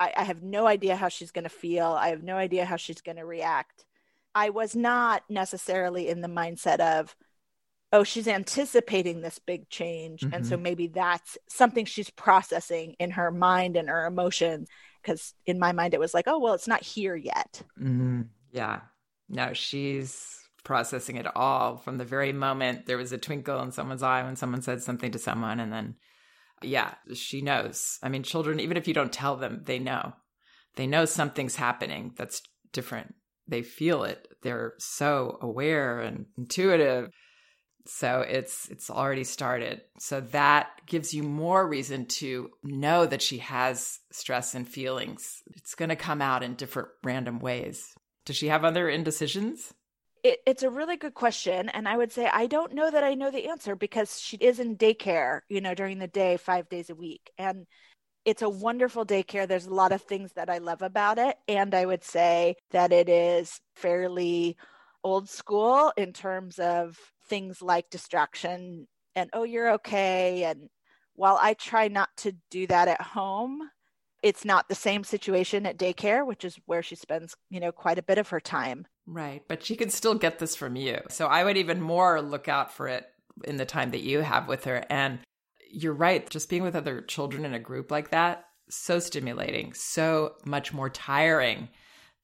I, 0.00 0.12
I 0.16 0.24
have 0.24 0.42
no 0.42 0.66
idea 0.66 0.96
how 0.96 1.08
she's 1.08 1.32
going 1.32 1.44
to 1.44 1.50
feel. 1.50 1.86
I 1.86 2.08
have 2.08 2.22
no 2.22 2.36
idea 2.36 2.64
how 2.64 2.76
she's 2.76 3.00
going 3.00 3.16
to 3.16 3.26
react. 3.26 3.84
I 4.34 4.50
was 4.50 4.76
not 4.76 5.22
necessarily 5.28 6.08
in 6.08 6.20
the 6.20 6.28
mindset 6.28 6.78
of 6.78 7.16
oh 7.92 8.04
she's 8.04 8.28
anticipating 8.28 9.20
this 9.20 9.38
big 9.38 9.68
change. 9.68 10.20
Mm-hmm. 10.20 10.34
and 10.34 10.46
so 10.46 10.54
mm-hmm. 10.54 10.62
maybe 10.62 10.86
that's 10.88 11.38
something 11.48 11.84
she's 11.84 12.10
processing 12.10 12.94
in 12.98 13.12
her 13.12 13.30
mind 13.30 13.76
and 13.76 13.88
her 13.88 14.06
emotions 14.06 14.68
because 15.02 15.34
in 15.46 15.58
my 15.58 15.72
mind 15.72 15.94
it 15.94 16.00
was 16.00 16.14
like 16.14 16.26
oh 16.26 16.38
well 16.38 16.54
it's 16.54 16.68
not 16.68 16.82
here 16.82 17.16
yet. 17.16 17.62
Mm-hmm. 17.80 18.22
yeah. 18.52 18.80
No 19.28 19.52
she's 19.52 20.38
processing 20.64 21.16
it 21.16 21.26
all 21.36 21.76
from 21.76 21.98
the 21.98 22.04
very 22.04 22.32
moment 22.32 22.86
there 22.86 22.98
was 22.98 23.12
a 23.12 23.18
twinkle 23.18 23.60
in 23.62 23.72
someone's 23.72 24.02
eye 24.02 24.22
when 24.22 24.36
someone 24.36 24.60
said 24.60 24.82
something 24.82 25.12
to 25.12 25.18
someone 25.18 25.60
and 25.60 25.72
then 25.72 25.96
yeah 26.62 26.94
she 27.14 27.40
knows. 27.40 27.98
I 28.02 28.08
mean 28.08 28.22
children 28.22 28.60
even 28.60 28.76
if 28.76 28.88
you 28.88 28.94
don't 28.94 29.12
tell 29.12 29.36
them 29.36 29.62
they 29.64 29.78
know. 29.78 30.12
They 30.76 30.86
know 30.86 31.06
something's 31.06 31.56
happening 31.56 32.12
that's 32.16 32.42
different. 32.72 33.14
They 33.48 33.62
feel 33.62 34.04
it. 34.04 34.28
They're 34.42 34.74
so 34.78 35.38
aware 35.40 36.00
and 36.00 36.26
intuitive 36.36 37.10
so 37.88 38.20
it's 38.20 38.68
it's 38.68 38.90
already 38.90 39.24
started. 39.24 39.80
So 39.98 40.20
that 40.20 40.68
gives 40.86 41.14
you 41.14 41.22
more 41.22 41.66
reason 41.66 42.04
to 42.06 42.50
know 42.62 43.06
that 43.06 43.22
she 43.22 43.38
has 43.38 44.00
stress 44.12 44.54
and 44.54 44.68
feelings. 44.68 45.42
It's 45.56 45.74
going 45.74 45.88
to 45.88 45.96
come 45.96 46.20
out 46.20 46.42
in 46.42 46.54
different 46.54 46.88
random 47.02 47.38
ways. 47.38 47.94
Does 48.26 48.36
she 48.36 48.48
have 48.48 48.64
other 48.64 48.88
indecisions? 48.88 49.72
It, 50.22 50.40
it's 50.46 50.62
a 50.62 50.70
really 50.70 50.96
good 50.96 51.14
question. 51.14 51.70
And 51.70 51.88
I 51.88 51.96
would 51.96 52.12
say 52.12 52.28
I 52.30 52.46
don't 52.46 52.74
know 52.74 52.90
that 52.90 53.04
I 53.04 53.14
know 53.14 53.30
the 53.30 53.48
answer 53.48 53.74
because 53.74 54.20
she 54.20 54.36
is 54.36 54.60
in 54.60 54.76
daycare, 54.76 55.40
you 55.48 55.62
know, 55.62 55.74
during 55.74 55.98
the 55.98 56.08
day, 56.08 56.36
five 56.36 56.68
days 56.68 56.90
a 56.90 56.94
week. 56.94 57.30
And 57.38 57.66
it's 58.26 58.42
a 58.42 58.48
wonderful 58.50 59.06
daycare. 59.06 59.48
There's 59.48 59.66
a 59.66 59.74
lot 59.74 59.92
of 59.92 60.02
things 60.02 60.32
that 60.34 60.50
I 60.50 60.58
love 60.58 60.82
about 60.82 61.16
it. 61.16 61.36
And 61.48 61.74
I 61.74 61.86
would 61.86 62.04
say 62.04 62.56
that 62.72 62.92
it 62.92 63.08
is 63.08 63.58
fairly 63.76 64.58
old 65.04 65.28
school 65.28 65.92
in 65.96 66.12
terms 66.12 66.58
of 66.58 66.98
things 67.28 67.62
like 67.62 67.90
distraction 67.90 68.86
and, 69.14 69.30
oh, 69.32 69.42
you're 69.42 69.72
okay. 69.72 70.44
And 70.44 70.68
while 71.14 71.38
I 71.40 71.54
try 71.54 71.88
not 71.88 72.08
to 72.18 72.32
do 72.50 72.66
that 72.68 72.88
at 72.88 73.00
home, 73.00 73.60
it's 74.22 74.44
not 74.44 74.68
the 74.68 74.74
same 74.74 75.04
situation 75.04 75.66
at 75.66 75.78
daycare, 75.78 76.26
which 76.26 76.44
is 76.44 76.58
where 76.66 76.82
she 76.82 76.94
spends, 76.94 77.34
you 77.50 77.60
know, 77.60 77.72
quite 77.72 77.98
a 77.98 78.02
bit 78.02 78.18
of 78.18 78.28
her 78.28 78.40
time. 78.40 78.86
Right. 79.06 79.42
But 79.48 79.62
she 79.62 79.76
can 79.76 79.90
still 79.90 80.14
get 80.14 80.38
this 80.38 80.54
from 80.54 80.76
you. 80.76 80.98
So 81.08 81.26
I 81.26 81.44
would 81.44 81.56
even 81.56 81.80
more 81.80 82.20
look 82.20 82.48
out 82.48 82.72
for 82.72 82.88
it 82.88 83.06
in 83.44 83.56
the 83.56 83.64
time 83.64 83.90
that 83.92 84.02
you 84.02 84.20
have 84.20 84.48
with 84.48 84.64
her. 84.64 84.84
And 84.90 85.20
you're 85.70 85.94
right. 85.94 86.28
Just 86.28 86.48
being 86.48 86.62
with 86.62 86.76
other 86.76 87.00
children 87.02 87.44
in 87.44 87.54
a 87.54 87.60
group 87.60 87.90
like 87.90 88.10
that, 88.10 88.44
so 88.68 88.98
stimulating, 88.98 89.72
so 89.72 90.34
much 90.44 90.72
more 90.72 90.90
tiring 90.90 91.68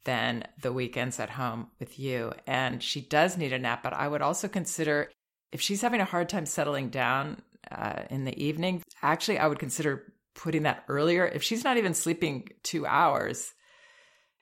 than 0.04 0.44
the 0.60 0.72
weekends 0.72 1.18
at 1.18 1.30
home 1.30 1.68
with 1.80 1.98
you. 1.98 2.32
And 2.46 2.82
she 2.82 3.00
does 3.00 3.36
need 3.36 3.52
a 3.52 3.58
nap, 3.58 3.82
but 3.82 3.92
I 3.92 4.06
would 4.06 4.22
also 4.22 4.48
consider 4.48 5.10
if 5.52 5.60
she's 5.60 5.82
having 5.82 6.00
a 6.00 6.04
hard 6.04 6.28
time 6.28 6.46
settling 6.46 6.88
down 6.90 7.40
uh, 7.70 8.02
in 8.10 8.24
the 8.24 8.42
evening, 8.42 8.82
actually, 9.02 9.38
I 9.38 9.46
would 9.46 9.58
consider 9.58 10.12
putting 10.34 10.64
that 10.64 10.84
earlier. 10.88 11.26
If 11.26 11.42
she's 11.42 11.64
not 11.64 11.76
even 11.76 11.94
sleeping 11.94 12.48
two 12.62 12.86
hours, 12.86 13.52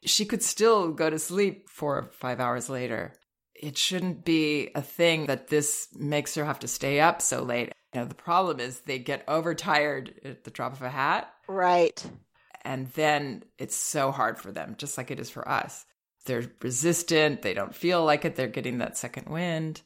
she 0.04 0.24
could 0.24 0.42
still 0.42 0.92
go 0.92 1.10
to 1.10 1.18
sleep 1.18 1.68
four 1.68 1.98
or 1.98 2.10
five 2.12 2.40
hours 2.40 2.68
later. 2.68 3.12
It 3.54 3.78
shouldn't 3.78 4.24
be 4.24 4.70
a 4.74 4.82
thing 4.82 5.26
that 5.26 5.48
this 5.48 5.88
makes 5.94 6.34
her 6.34 6.44
have 6.44 6.60
to 6.60 6.68
stay 6.68 6.98
up 6.98 7.22
so 7.22 7.42
late. 7.42 7.72
You 7.94 8.00
know, 8.00 8.06
the 8.06 8.14
problem 8.14 8.58
is 8.58 8.80
they 8.80 8.98
get 8.98 9.22
overtired 9.28 10.14
at 10.24 10.44
the 10.44 10.50
drop 10.50 10.72
of 10.72 10.82
a 10.82 10.88
hat. 10.88 11.32
Right. 11.46 12.04
And 12.62 12.88
then 12.90 13.44
it's 13.58 13.76
so 13.76 14.12
hard 14.12 14.38
for 14.38 14.52
them, 14.52 14.76
just 14.78 14.96
like 14.96 15.10
it 15.10 15.20
is 15.20 15.30
for 15.30 15.48
us. 15.48 15.84
They're 16.24 16.50
resistant. 16.60 17.42
They 17.42 17.54
don't 17.54 17.74
feel 17.74 18.04
like 18.04 18.24
it. 18.24 18.36
They're 18.36 18.46
getting 18.46 18.78
that 18.78 18.96
second 18.96 19.28
wind. 19.28 19.82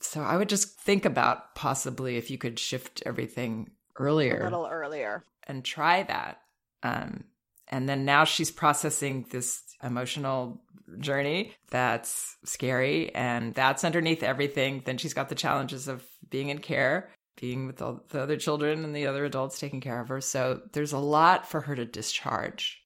So 0.00 0.22
I 0.22 0.36
would 0.36 0.48
just 0.48 0.80
think 0.80 1.04
about 1.04 1.54
possibly 1.54 2.16
if 2.16 2.30
you 2.30 2.38
could 2.38 2.58
shift 2.58 3.02
everything 3.04 3.70
earlier. 3.98 4.40
A 4.40 4.44
little 4.44 4.68
earlier. 4.70 5.24
And 5.46 5.62
try 5.62 6.02
that. 6.04 6.40
Um, 6.82 7.24
and 7.68 7.86
then 7.88 8.06
now 8.06 8.24
she's 8.24 8.50
processing 8.50 9.26
this 9.30 9.62
emotional 9.82 10.62
journey 10.98 11.52
that's 11.70 12.36
scary 12.44 13.14
and 13.14 13.54
that's 13.54 13.84
underneath 13.84 14.22
everything. 14.22 14.82
Then 14.86 14.96
she's 14.96 15.14
got 15.14 15.28
the 15.28 15.34
challenges 15.34 15.86
of 15.86 16.02
being 16.30 16.48
in 16.48 16.58
care 16.58 17.10
being 17.40 17.66
with 17.66 17.80
all 17.80 18.04
the 18.10 18.20
other 18.20 18.36
children 18.36 18.84
and 18.84 18.94
the 18.94 19.06
other 19.06 19.24
adults 19.24 19.58
taking 19.58 19.80
care 19.80 20.00
of 20.00 20.08
her. 20.08 20.20
So 20.20 20.60
there's 20.72 20.92
a 20.92 20.98
lot 20.98 21.48
for 21.48 21.62
her 21.62 21.74
to 21.74 21.84
discharge. 21.84 22.82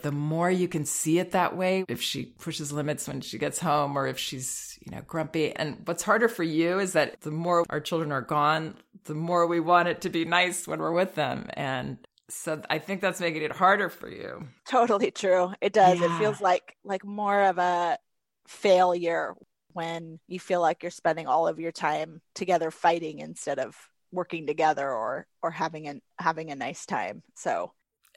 The 0.00 0.12
more 0.12 0.50
you 0.50 0.68
can 0.68 0.84
see 0.84 1.18
it 1.18 1.30
that 1.30 1.56
way, 1.56 1.84
if 1.88 2.02
she 2.02 2.26
pushes 2.26 2.70
limits 2.70 3.08
when 3.08 3.22
she 3.22 3.38
gets 3.38 3.58
home 3.58 3.96
or 3.96 4.06
if 4.06 4.18
she's, 4.18 4.78
you 4.84 4.92
know, 4.92 5.00
grumpy. 5.06 5.56
And 5.56 5.78
what's 5.86 6.02
harder 6.02 6.28
for 6.28 6.42
you 6.42 6.78
is 6.78 6.92
that 6.92 7.22
the 7.22 7.30
more 7.30 7.64
our 7.70 7.80
children 7.80 8.12
are 8.12 8.20
gone, 8.20 8.74
the 9.04 9.14
more 9.14 9.46
we 9.46 9.60
want 9.60 9.88
it 9.88 10.02
to 10.02 10.10
be 10.10 10.26
nice 10.26 10.68
when 10.68 10.80
we're 10.80 10.92
with 10.92 11.14
them. 11.14 11.48
And 11.54 11.96
so 12.28 12.60
I 12.68 12.78
think 12.80 13.00
that's 13.00 13.20
making 13.20 13.42
it 13.42 13.52
harder 13.52 13.88
for 13.88 14.10
you. 14.10 14.46
Totally 14.66 15.10
true. 15.10 15.52
It 15.62 15.72
does. 15.72 16.00
Yeah. 16.00 16.14
It 16.14 16.18
feels 16.18 16.40
like 16.40 16.76
like 16.84 17.04
more 17.04 17.44
of 17.44 17.58
a 17.58 17.98
failure 18.46 19.34
when 19.72 20.18
you 20.28 20.38
feel 20.38 20.60
like 20.60 20.82
you're 20.82 20.90
spending 20.90 21.26
all 21.26 21.48
of 21.48 21.58
your 21.58 21.72
time 21.72 22.20
together 22.34 22.70
fighting 22.70 23.20
instead 23.20 23.58
of 23.58 23.76
working 24.14 24.46
together 24.46 24.90
or 24.90 25.26
or 25.42 25.50
having 25.50 25.88
a 25.88 25.94
having 26.18 26.50
a 26.50 26.56
nice 26.56 26.86
time. 26.86 27.22
So 27.34 27.72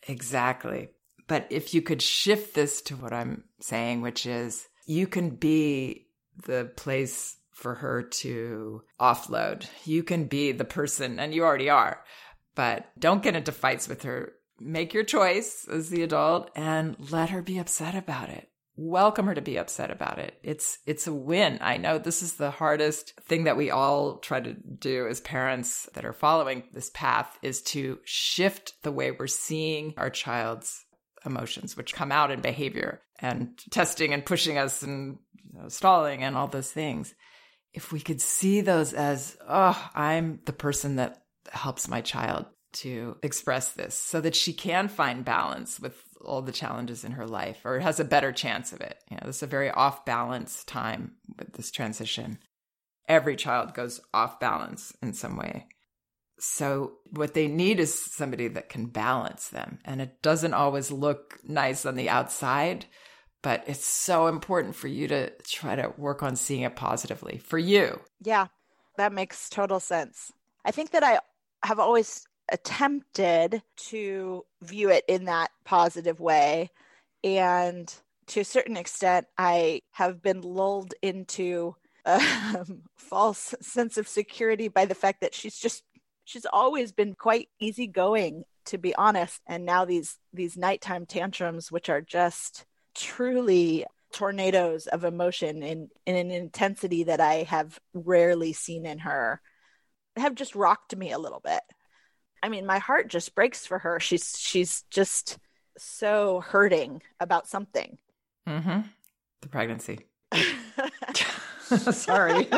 Exactly. 0.08 0.90
But 1.28 1.48
if 1.50 1.74
you 1.74 1.82
could 1.82 2.02
shift 2.02 2.54
this 2.54 2.82
to 2.84 2.96
what 2.96 3.12
I'm 3.12 3.44
saying, 3.60 4.02
which 4.02 4.26
is 4.26 4.68
you 4.86 5.08
can 5.08 5.32
be 5.32 6.08
the 6.46 6.72
place 6.76 7.38
for 7.52 7.74
her 7.76 8.04
to 8.04 8.84
offload. 9.00 9.66
You 9.84 10.04
can 10.04 10.26
be 10.26 10.52
the 10.52 10.64
person, 10.64 11.20
and 11.20 11.34
you 11.34 11.44
already 11.44 11.72
are, 11.72 12.04
but 12.56 12.86
don't 13.00 13.24
get 13.24 13.36
into 13.36 13.52
fights 13.52 13.88
with 13.88 14.04
her. 14.04 14.34
Make 14.60 14.94
your 14.94 15.04
choice 15.04 15.68
as 15.72 15.90
the 15.90 16.04
adult 16.04 16.52
and 16.56 16.96
let 17.12 17.32
her 17.32 17.42
be 17.42 17.58
upset 17.58 17.96
about 17.96 18.30
it 18.30 18.50
welcome 18.78 19.26
her 19.26 19.34
to 19.34 19.42
be 19.42 19.58
upset 19.58 19.92
about 19.92 20.20
it. 20.20 20.38
It's 20.44 20.78
it's 20.86 21.08
a 21.08 21.14
win. 21.14 21.58
I 21.62 21.78
know 21.78 21.98
this 21.98 22.22
is 22.22 22.34
the 22.34 22.52
hardest 22.52 23.20
thing 23.22 23.46
that 23.46 23.58
we 23.58 23.72
all 23.72 24.20
try 24.20 24.40
to 24.40 24.54
do 24.54 25.08
as 25.08 25.20
parents 25.20 25.90
that 25.96 26.06
are 26.06 26.14
following 26.14 26.64
this 26.74 26.92
path 26.94 27.38
is 27.42 27.62
to 27.64 28.00
shift 28.06 28.74
the 28.84 28.92
way 28.92 29.12
we're 29.12 29.28
seeing 29.28 29.96
our 29.98 30.12
child's 30.12 30.86
emotions 31.26 31.76
which 31.76 31.94
come 31.94 32.12
out 32.12 32.32
in 32.32 32.40
behavior 32.40 33.02
and 33.20 33.60
testing 33.72 34.14
and 34.14 34.26
pushing 34.26 34.58
us 34.58 34.84
and 34.84 35.18
you 35.34 35.60
know, 35.60 35.68
stalling 35.68 36.24
and 36.24 36.38
all 36.38 36.48
those 36.48 36.72
things. 36.72 37.14
If 37.74 37.92
we 37.92 38.00
could 38.00 38.22
see 38.22 38.62
those 38.62 38.94
as, 38.94 39.38
oh, 39.48 39.90
I'm 39.94 40.40
the 40.46 40.54
person 40.54 40.96
that 40.98 41.24
helps 41.52 41.88
my 41.88 42.02
child 42.02 42.46
to 42.74 43.18
express 43.24 43.72
this 43.72 43.96
so 43.96 44.22
that 44.22 44.36
she 44.36 44.54
can 44.54 44.88
find 44.88 45.26
balance 45.26 45.80
with 45.80 46.02
all 46.24 46.42
the 46.42 46.52
challenges 46.52 47.04
in 47.04 47.14
her 47.14 47.28
life 47.28 47.60
or 47.66 47.80
has 47.80 48.00
a 48.00 48.06
better 48.06 48.32
chance 48.32 48.74
of 48.74 48.82
it. 48.82 48.98
You 49.10 49.18
know, 49.18 49.28
this 49.28 49.38
is 49.38 49.44
a 49.44 49.48
very 49.48 49.70
off 49.70 50.06
balance 50.06 50.64
time 50.64 51.14
with 51.38 51.54
this 51.54 51.72
transition. 51.72 52.40
Every 53.08 53.36
child 53.36 53.74
goes 53.74 54.02
off 54.14 54.40
balance 54.40 54.94
in 55.02 55.14
some 55.14 55.38
way. 55.38 55.68
So, 56.40 56.98
what 57.10 57.34
they 57.34 57.48
need 57.48 57.80
is 57.80 58.00
somebody 58.14 58.48
that 58.50 58.70
can 58.70 58.88
balance 58.88 59.50
them. 59.50 59.80
And 59.86 60.02
it 60.02 60.22
doesn't 60.22 60.54
always 60.54 60.92
look 60.92 61.40
nice 61.44 61.84
on 61.84 61.96
the 61.96 62.10
outside, 62.10 62.86
but 63.42 63.64
it's 63.66 63.86
so 63.86 64.28
important 64.28 64.76
for 64.76 64.88
you 64.88 65.08
to 65.08 65.32
try 65.44 65.76
to 65.76 65.94
work 65.98 66.22
on 66.22 66.36
seeing 66.36 66.62
it 66.62 66.76
positively 66.76 67.40
for 67.40 67.58
you. 67.58 68.00
Yeah, 68.22 68.48
that 68.98 69.14
makes 69.14 69.50
total 69.50 69.80
sense. 69.80 70.32
I 70.64 70.70
think 70.70 70.92
that 70.92 71.04
I 71.04 71.20
have 71.64 71.80
always 71.80 72.27
attempted 72.52 73.62
to 73.76 74.46
view 74.62 74.90
it 74.90 75.04
in 75.08 75.26
that 75.26 75.52
positive 75.66 76.20
way. 76.20 76.72
And 77.24 77.94
to 78.28 78.42
a 78.42 78.46
certain 78.46 78.78
extent, 78.78 79.28
I 79.38 79.82
have 79.92 80.22
been 80.22 80.42
lulled 80.42 80.94
into 81.02 81.76
a 82.06 82.66
false 82.98 83.54
sense 83.62 83.98
of 83.98 84.08
security 84.08 84.68
by 84.68 84.86
the 84.86 84.96
fact 84.96 85.22
that 85.22 85.34
she's 85.34 85.58
just, 85.58 85.84
she's 86.26 86.46
always 86.52 86.92
been 86.92 87.16
quite 87.16 87.50
easygoing, 87.60 88.44
to 88.66 88.78
be 88.78 88.96
honest. 88.96 89.42
And 89.48 89.66
now 89.66 89.86
these, 89.86 90.18
these 90.34 90.58
nighttime 90.58 91.06
tantrums, 91.06 91.72
which 91.72 91.90
are 91.90 92.02
just 92.02 92.66
truly 92.96 93.86
tornadoes 94.14 94.88
of 94.88 95.04
emotion 95.04 95.64
in, 95.64 95.90
in 96.06 96.16
an 96.16 96.32
intensity 96.32 97.04
that 97.04 97.20
I 97.20 97.44
have 97.44 97.80
rarely 97.94 98.54
seen 98.54 98.86
in 98.86 99.00
her, 99.00 99.42
have 100.16 100.36
just 100.36 100.56
rocked 100.56 100.96
me 100.96 101.12
a 101.12 101.20
little 101.20 101.42
bit. 101.42 101.62
I 102.44 102.50
mean, 102.50 102.66
my 102.66 102.80
heart 102.80 103.08
just 103.08 103.36
breaks 103.36 103.66
for 103.66 103.80
her. 103.80 104.00
She's 104.00 104.38
she's 104.38 104.84
just 104.90 105.38
so 105.78 106.42
hurting 106.42 107.02
about 107.20 107.48
something. 107.48 107.98
Mm-hmm. 108.48 108.82
The 109.42 109.48
pregnancy. 109.48 110.00
Sorry. 111.92 112.48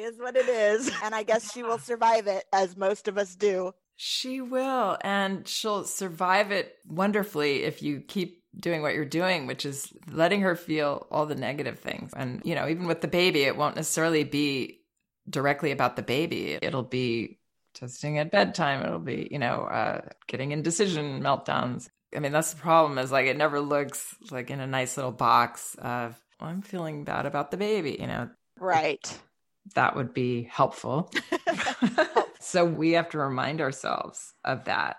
is 0.00 0.18
what 0.18 0.36
it 0.36 0.48
is. 0.48 0.90
And 1.02 1.14
I 1.14 1.22
guess 1.22 1.52
she 1.52 1.62
will 1.62 1.78
survive 1.78 2.26
it, 2.26 2.44
as 2.52 2.76
most 2.76 3.08
of 3.08 3.18
us 3.18 3.36
do. 3.36 3.72
She 3.96 4.40
will. 4.40 4.96
And 5.02 5.46
she'll 5.46 5.84
survive 5.84 6.50
it 6.52 6.74
wonderfully 6.86 7.64
if 7.64 7.82
you 7.82 8.00
keep 8.00 8.42
doing 8.58 8.82
what 8.82 8.94
you're 8.94 9.04
doing, 9.04 9.46
which 9.46 9.64
is 9.64 9.92
letting 10.10 10.40
her 10.40 10.56
feel 10.56 11.06
all 11.10 11.26
the 11.26 11.34
negative 11.34 11.78
things. 11.78 12.12
And, 12.16 12.40
you 12.44 12.54
know, 12.54 12.66
even 12.66 12.86
with 12.86 13.02
the 13.02 13.08
baby, 13.08 13.42
it 13.42 13.56
won't 13.56 13.76
necessarily 13.76 14.24
be 14.24 14.80
directly 15.28 15.70
about 15.70 15.96
the 15.96 16.02
baby. 16.02 16.58
It'll 16.60 16.82
be 16.82 17.38
testing 17.74 18.18
at 18.18 18.30
bedtime. 18.30 18.84
It'll 18.84 18.98
be, 18.98 19.28
you 19.30 19.38
know, 19.38 19.62
uh, 19.62 20.02
getting 20.26 20.52
indecision 20.52 21.22
meltdowns. 21.22 21.88
I 22.14 22.20
mean, 22.20 22.32
that's 22.32 22.52
the 22.52 22.60
problem 22.60 22.98
is 22.98 23.12
like 23.12 23.26
it 23.26 23.36
never 23.36 23.60
looks 23.60 24.14
like 24.30 24.50
in 24.50 24.60
a 24.60 24.66
nice 24.66 24.96
little 24.96 25.12
box 25.12 25.76
of, 25.80 26.18
I'm 26.40 26.62
feeling 26.62 27.04
bad 27.04 27.26
about 27.26 27.50
the 27.50 27.56
baby, 27.56 27.96
you 28.00 28.06
know. 28.06 28.30
Right. 28.58 29.18
That 29.74 29.94
would 29.94 30.14
be 30.14 30.44
helpful. 30.50 31.12
so 32.40 32.64
we 32.64 32.92
have 32.92 33.10
to 33.10 33.18
remind 33.18 33.60
ourselves 33.60 34.32
of 34.42 34.64
that, 34.64 34.96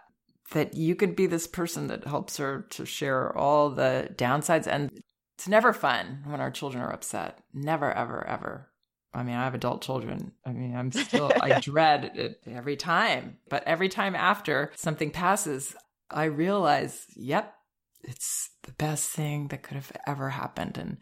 that 0.52 0.76
you 0.76 0.96
could 0.96 1.16
be 1.16 1.26
this 1.26 1.48
person 1.48 1.88
that 1.88 2.06
helps 2.06 2.38
her 2.38 2.68
to 2.70 2.86
share 2.86 3.36
all 3.36 3.72
the 3.72 4.10
downsides. 4.16 4.68
And 4.68 5.02
it's 5.38 5.48
never 5.48 5.74
fun 5.74 6.24
when 6.26 6.40
our 6.40 6.52
children 6.52 6.84
are 6.84 6.94
upset. 6.94 7.40
Never, 7.54 7.92
ever, 7.92 8.26
ever. 8.26 8.71
I 9.14 9.24
mean, 9.24 9.36
I 9.36 9.44
have 9.44 9.56
adult 9.56 9.82
children. 9.82 10.32
I 10.46 10.52
mean, 10.52 10.76
I'm 10.76 10.92
still, 10.92 11.32
I 11.42 11.60
dread 11.60 12.12
it 12.16 12.42
every 12.48 12.78
time. 12.78 13.38
But 13.50 13.64
every 13.66 13.90
time 13.90 14.16
after 14.16 14.72
something 14.76 15.12
passes, 15.12 15.76
I 16.10 16.26
realize, 16.26 17.06
yep, 17.16 17.54
it's 18.04 18.50
the 18.64 18.72
best 18.74 19.10
thing 19.10 19.50
that 19.50 19.64
could 19.64 19.76
have 19.76 19.92
ever 20.08 20.30
happened. 20.30 20.78
And 20.78 20.98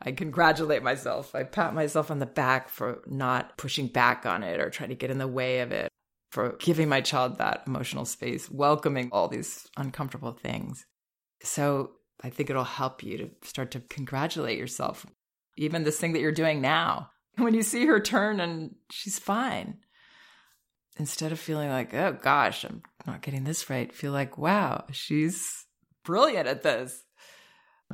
I 0.00 0.12
congratulate 0.12 0.82
myself. 0.82 1.34
I 1.34 1.42
pat 1.42 1.74
myself 1.74 2.10
on 2.10 2.20
the 2.20 2.26
back 2.26 2.68
for 2.68 3.02
not 3.06 3.56
pushing 3.58 3.88
back 3.88 4.24
on 4.24 4.42
it 4.42 4.60
or 4.60 4.70
trying 4.70 4.90
to 4.90 4.94
get 4.94 5.10
in 5.10 5.18
the 5.18 5.28
way 5.28 5.60
of 5.60 5.72
it. 5.72 5.88
for 6.30 6.56
giving 6.60 6.90
my 6.90 7.00
child 7.00 7.38
that 7.38 7.62
emotional 7.66 8.04
space, 8.04 8.50
welcoming 8.50 9.08
all 9.12 9.28
these 9.28 9.66
uncomfortable 9.78 10.32
things. 10.32 10.84
So 11.42 11.92
I 12.22 12.28
think 12.28 12.50
it'll 12.50 12.64
help 12.64 13.02
you 13.02 13.16
to 13.16 13.30
start 13.42 13.70
to 13.72 13.80
congratulate 13.80 14.58
yourself. 14.58 15.06
Even 15.56 15.84
this 15.84 15.98
thing 15.98 16.12
that 16.12 16.20
you're 16.20 16.30
doing 16.30 16.60
now, 16.60 17.10
when 17.44 17.54
you 17.54 17.62
see 17.62 17.86
her 17.86 18.00
turn 18.00 18.40
and 18.40 18.74
she's 18.90 19.18
fine, 19.18 19.78
instead 20.98 21.32
of 21.32 21.38
feeling 21.38 21.70
like, 21.70 21.94
oh 21.94 22.12
gosh, 22.20 22.64
I'm 22.64 22.82
not 23.06 23.22
getting 23.22 23.44
this 23.44 23.70
right, 23.70 23.92
feel 23.92 24.12
like, 24.12 24.36
wow, 24.36 24.84
she's 24.92 25.66
brilliant 26.04 26.48
at 26.48 26.62
this. 26.62 27.04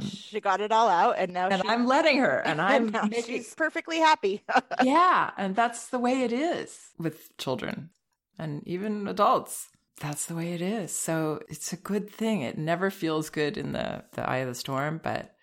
She 0.01 0.41
got 0.41 0.61
it 0.61 0.73
all 0.73 0.89
out, 0.89 1.15
and 1.19 1.33
now 1.33 1.49
and 1.49 1.63
she, 1.63 1.69
I'm 1.69 1.87
letting 1.87 2.19
her, 2.19 2.39
and 2.39 2.61
I'm 2.61 2.89
now 2.89 3.05
making, 3.11 3.25
she's 3.25 3.55
perfectly 3.55 3.99
happy. 3.99 4.43
yeah, 4.83 5.31
and 5.37 5.55
that's 5.55 5.89
the 5.89 6.01
way 6.01 6.23
it 6.23 6.33
is 6.33 6.91
with 6.99 7.37
children 7.39 7.91
and 8.39 8.67
even 8.67 9.07
adults. 9.07 9.69
That's 10.01 10.27
the 10.27 10.35
way 10.35 10.53
it 10.53 10.61
is. 10.61 10.91
So 10.91 11.41
it's 11.49 11.73
a 11.73 11.77
good 11.77 12.11
thing. 12.11 12.41
It 12.41 12.59
never 12.59 12.91
feels 12.91 13.31
good 13.31 13.57
in 13.57 13.73
the 13.73 14.03
the 14.15 14.29
eye 14.29 14.39
of 14.39 14.49
the 14.49 14.57
storm, 14.57 15.01
but 15.01 15.37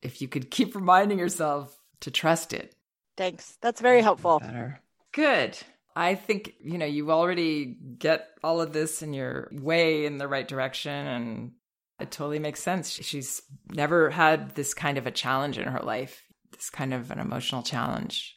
if 0.00 0.22
you 0.22 0.28
could 0.28 0.52
keep 0.52 0.76
reminding 0.76 1.18
yourself 1.18 1.76
to 2.00 2.10
trust 2.12 2.52
it. 2.52 2.76
Thanks. 3.18 3.58
That's 3.60 3.82
very 3.82 4.00
helpful. 4.00 4.38
Better. 4.38 4.80
Good. 5.12 5.58
I 5.94 6.14
think, 6.14 6.54
you 6.60 6.78
know, 6.78 6.86
you 6.86 7.10
already 7.10 7.76
get 7.98 8.28
all 8.44 8.60
of 8.60 8.72
this 8.72 9.02
in 9.02 9.12
your 9.12 9.50
way 9.52 10.06
in 10.06 10.16
the 10.16 10.28
right 10.28 10.46
direction 10.46 10.92
and 10.92 11.52
it 11.98 12.12
totally 12.12 12.38
makes 12.38 12.62
sense. 12.62 12.90
She's 12.90 13.42
never 13.72 14.08
had 14.08 14.54
this 14.54 14.72
kind 14.72 14.96
of 14.96 15.06
a 15.08 15.10
challenge 15.10 15.58
in 15.58 15.66
her 15.66 15.80
life, 15.80 16.22
this 16.52 16.70
kind 16.70 16.94
of 16.94 17.10
an 17.10 17.18
emotional 17.18 17.64
challenge. 17.64 18.36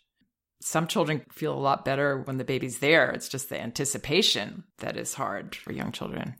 Some 0.62 0.88
children 0.88 1.24
feel 1.32 1.54
a 1.54 1.60
lot 1.60 1.86
better 1.86 2.20
when 2.22 2.38
the 2.38 2.44
baby's 2.44 2.80
there. 2.80 3.12
It's 3.12 3.30
just 3.30 3.50
the 3.50 3.62
anticipation 3.62 4.64
that 4.80 4.98
is 4.98 5.14
hard 5.14 5.56
for 5.56 5.72
young 5.72 5.92
children. 5.92 6.36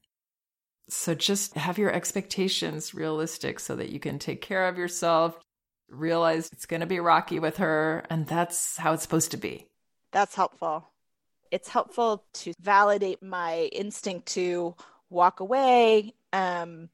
So 0.90 1.14
just 1.14 1.54
have 1.54 1.78
your 1.78 1.92
expectations 1.92 2.94
realistic 2.96 3.60
so 3.60 3.76
that 3.76 3.90
you 3.90 4.00
can 4.00 4.18
take 4.18 4.42
care 4.42 4.68
of 4.68 4.78
yourself, 4.78 5.38
realize 5.92 6.50
it's 6.52 6.66
going 6.66 6.80
to 6.80 6.88
be 6.88 7.00
rocky 7.00 7.40
with 7.40 7.58
her, 7.58 8.04
and 8.10 8.26
that's 8.26 8.78
how 8.78 8.94
it's 8.94 9.04
supposed 9.04 9.32
to 9.32 9.38
be. 9.38 9.68
That's 10.12 10.36
helpful. 10.36 10.88
It's 11.52 11.70
helpful 11.70 12.24
to 12.34 12.54
validate 12.60 13.22
my 13.22 13.70
instinct 13.74 14.28
to 14.34 14.76
walk 15.10 15.42
away, 15.42 16.14
um, 16.34 16.90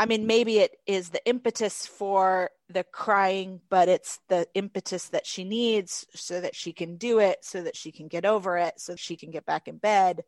I 0.00 0.06
mean, 0.06 0.26
maybe 0.26 0.60
it 0.60 0.78
is 0.86 1.10
the 1.10 1.22
impetus 1.26 1.84
for 1.84 2.50
the 2.70 2.84
crying, 2.84 3.60
but 3.68 3.86
it's 3.86 4.18
the 4.28 4.46
impetus 4.54 5.10
that 5.10 5.26
she 5.26 5.44
needs 5.44 6.06
so 6.14 6.40
that 6.40 6.56
she 6.56 6.72
can 6.72 6.96
do 6.96 7.18
it, 7.18 7.44
so 7.44 7.62
that 7.62 7.76
she 7.76 7.92
can 7.92 8.08
get 8.08 8.24
over 8.24 8.56
it, 8.56 8.80
so 8.80 8.96
she 8.96 9.14
can 9.14 9.30
get 9.30 9.44
back 9.44 9.68
in 9.68 9.76
bed 9.76 10.24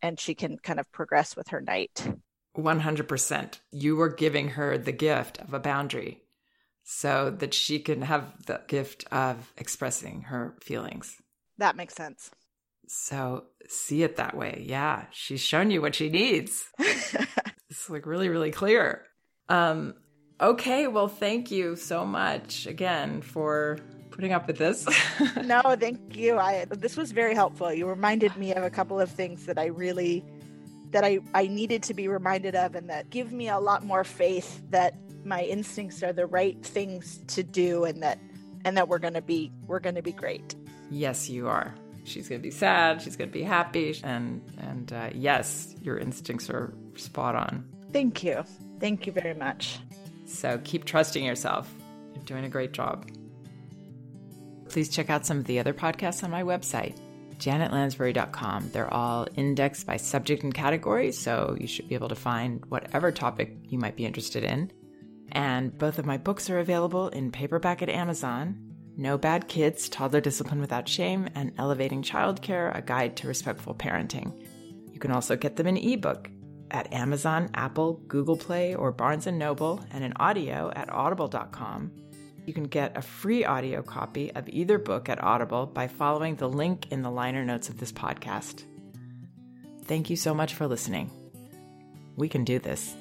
and 0.00 0.20
she 0.20 0.36
can 0.36 0.58
kind 0.58 0.78
of 0.78 0.92
progress 0.92 1.34
with 1.34 1.48
her 1.48 1.60
night. 1.60 2.08
100%. 2.56 3.58
You 3.72 3.96
were 3.96 4.10
giving 4.10 4.50
her 4.50 4.78
the 4.78 4.92
gift 4.92 5.38
of 5.38 5.52
a 5.52 5.58
boundary 5.58 6.22
so 6.88 7.30
that 7.30 7.52
she 7.52 7.80
can 7.80 8.00
have 8.02 8.46
the 8.46 8.60
gift 8.68 9.04
of 9.10 9.52
expressing 9.56 10.22
her 10.22 10.54
feelings. 10.62 11.20
That 11.58 11.74
makes 11.74 11.94
sense. 11.94 12.30
So 12.86 13.46
see 13.68 14.04
it 14.04 14.16
that 14.16 14.36
way. 14.36 14.62
Yeah, 14.64 15.06
she's 15.10 15.40
shown 15.40 15.72
you 15.72 15.82
what 15.82 15.96
she 15.96 16.08
needs. 16.08 16.64
it's 16.78 17.90
like 17.90 18.06
really, 18.06 18.28
really 18.28 18.52
clear. 18.52 19.02
Um, 19.48 19.94
okay, 20.40 20.86
well, 20.86 21.08
thank 21.08 21.50
you 21.50 21.74
so 21.74 22.06
much 22.06 22.68
again 22.68 23.20
for 23.20 23.80
putting 24.12 24.32
up 24.32 24.46
with 24.46 24.58
this. 24.58 24.86
no, 25.44 25.60
thank 25.80 26.16
you. 26.16 26.38
I 26.38 26.66
this 26.70 26.96
was 26.96 27.10
very 27.10 27.34
helpful. 27.34 27.72
You 27.72 27.88
reminded 27.88 28.36
me 28.36 28.54
of 28.54 28.62
a 28.62 28.70
couple 28.70 29.00
of 29.00 29.10
things 29.10 29.46
that 29.46 29.58
I 29.58 29.66
really 29.66 30.24
that 30.92 31.02
I, 31.02 31.18
I 31.34 31.48
needed 31.48 31.82
to 31.82 31.94
be 31.94 32.06
reminded 32.06 32.54
of 32.54 32.76
and 32.76 32.88
that 32.90 33.10
give 33.10 33.32
me 33.32 33.48
a 33.48 33.58
lot 33.58 33.84
more 33.84 34.04
faith 34.04 34.62
that 34.70 34.94
my 35.26 35.42
instincts 35.42 36.02
are 36.02 36.12
the 36.12 36.26
right 36.26 36.64
things 36.64 37.20
to 37.28 37.42
do 37.42 37.84
and 37.84 38.02
that 38.02 38.18
and 38.64 38.76
that 38.76 38.88
we're 38.88 38.98
gonna 38.98 39.22
be 39.22 39.52
we're 39.66 39.80
gonna 39.80 40.02
be 40.02 40.12
great. 40.12 40.54
Yes, 40.90 41.28
you 41.28 41.48
are. 41.48 41.74
She's 42.04 42.28
gonna 42.28 42.40
be 42.40 42.50
sad. 42.50 43.02
She's 43.02 43.16
gonna 43.16 43.30
be 43.30 43.42
happy, 43.42 44.00
and 44.04 44.40
and 44.58 44.92
uh, 44.92 45.10
yes, 45.12 45.74
your 45.82 45.98
instincts 45.98 46.48
are 46.48 46.72
spot 46.94 47.34
on. 47.34 47.68
Thank 47.92 48.22
you. 48.22 48.44
Thank 48.80 49.06
you 49.06 49.12
very 49.12 49.34
much. 49.34 49.78
So 50.24 50.60
keep 50.64 50.84
trusting 50.84 51.24
yourself. 51.24 51.72
You're 52.14 52.24
doing 52.24 52.44
a 52.44 52.48
great 52.48 52.72
job. 52.72 53.08
Please 54.68 54.88
check 54.88 55.10
out 55.10 55.26
some 55.26 55.38
of 55.38 55.44
the 55.44 55.58
other 55.58 55.72
podcasts 55.72 56.24
on 56.24 56.30
my 56.30 56.42
website, 56.42 56.96
janetlansbury.com. 57.38 58.70
They're 58.72 58.92
all 58.92 59.26
indexed 59.36 59.86
by 59.86 59.96
subject 59.96 60.42
and 60.42 60.52
category, 60.52 61.12
so 61.12 61.56
you 61.58 61.66
should 61.66 61.88
be 61.88 61.94
able 61.94 62.08
to 62.08 62.16
find 62.16 62.64
whatever 62.66 63.12
topic 63.12 63.56
you 63.68 63.78
might 63.78 63.96
be 63.96 64.04
interested 64.04 64.44
in. 64.44 64.70
And 65.36 65.76
both 65.76 65.98
of 65.98 66.06
my 66.06 66.16
books 66.16 66.48
are 66.48 66.60
available 66.60 67.08
in 67.08 67.30
paperback 67.30 67.82
at 67.82 67.90
Amazon 67.90 68.72
No 68.96 69.18
Bad 69.18 69.48
Kids 69.48 69.90
Toddler 69.90 70.22
Discipline 70.22 70.62
Without 70.62 70.88
Shame, 70.88 71.28
and 71.34 71.52
Elevating 71.58 72.02
Childcare 72.02 72.74
A 72.74 72.80
Guide 72.80 73.16
to 73.18 73.28
Respectful 73.28 73.74
Parenting. 73.74 74.32
You 74.90 74.98
can 74.98 75.10
also 75.10 75.36
get 75.36 75.56
them 75.56 75.66
in 75.66 75.76
ebook 75.76 76.30
at 76.70 76.90
Amazon, 76.90 77.50
Apple, 77.52 78.00
Google 78.08 78.38
Play, 78.38 78.74
or 78.74 78.90
Barnes 78.92 79.26
& 79.26 79.32
Noble, 79.32 79.84
and 79.90 80.02
in 80.02 80.14
audio 80.16 80.72
at 80.74 80.90
audible.com. 80.90 81.92
You 82.46 82.54
can 82.54 82.64
get 82.64 82.96
a 82.96 83.02
free 83.02 83.44
audio 83.44 83.82
copy 83.82 84.32
of 84.34 84.48
either 84.48 84.78
book 84.78 85.10
at 85.10 85.22
Audible 85.22 85.66
by 85.66 85.86
following 85.86 86.36
the 86.36 86.48
link 86.48 86.90
in 86.90 87.02
the 87.02 87.10
liner 87.10 87.44
notes 87.44 87.68
of 87.68 87.76
this 87.78 87.92
podcast. 87.92 88.64
Thank 89.84 90.08
you 90.08 90.16
so 90.16 90.32
much 90.32 90.54
for 90.54 90.66
listening. 90.66 91.10
We 92.16 92.30
can 92.30 92.44
do 92.44 92.58
this. 92.58 92.94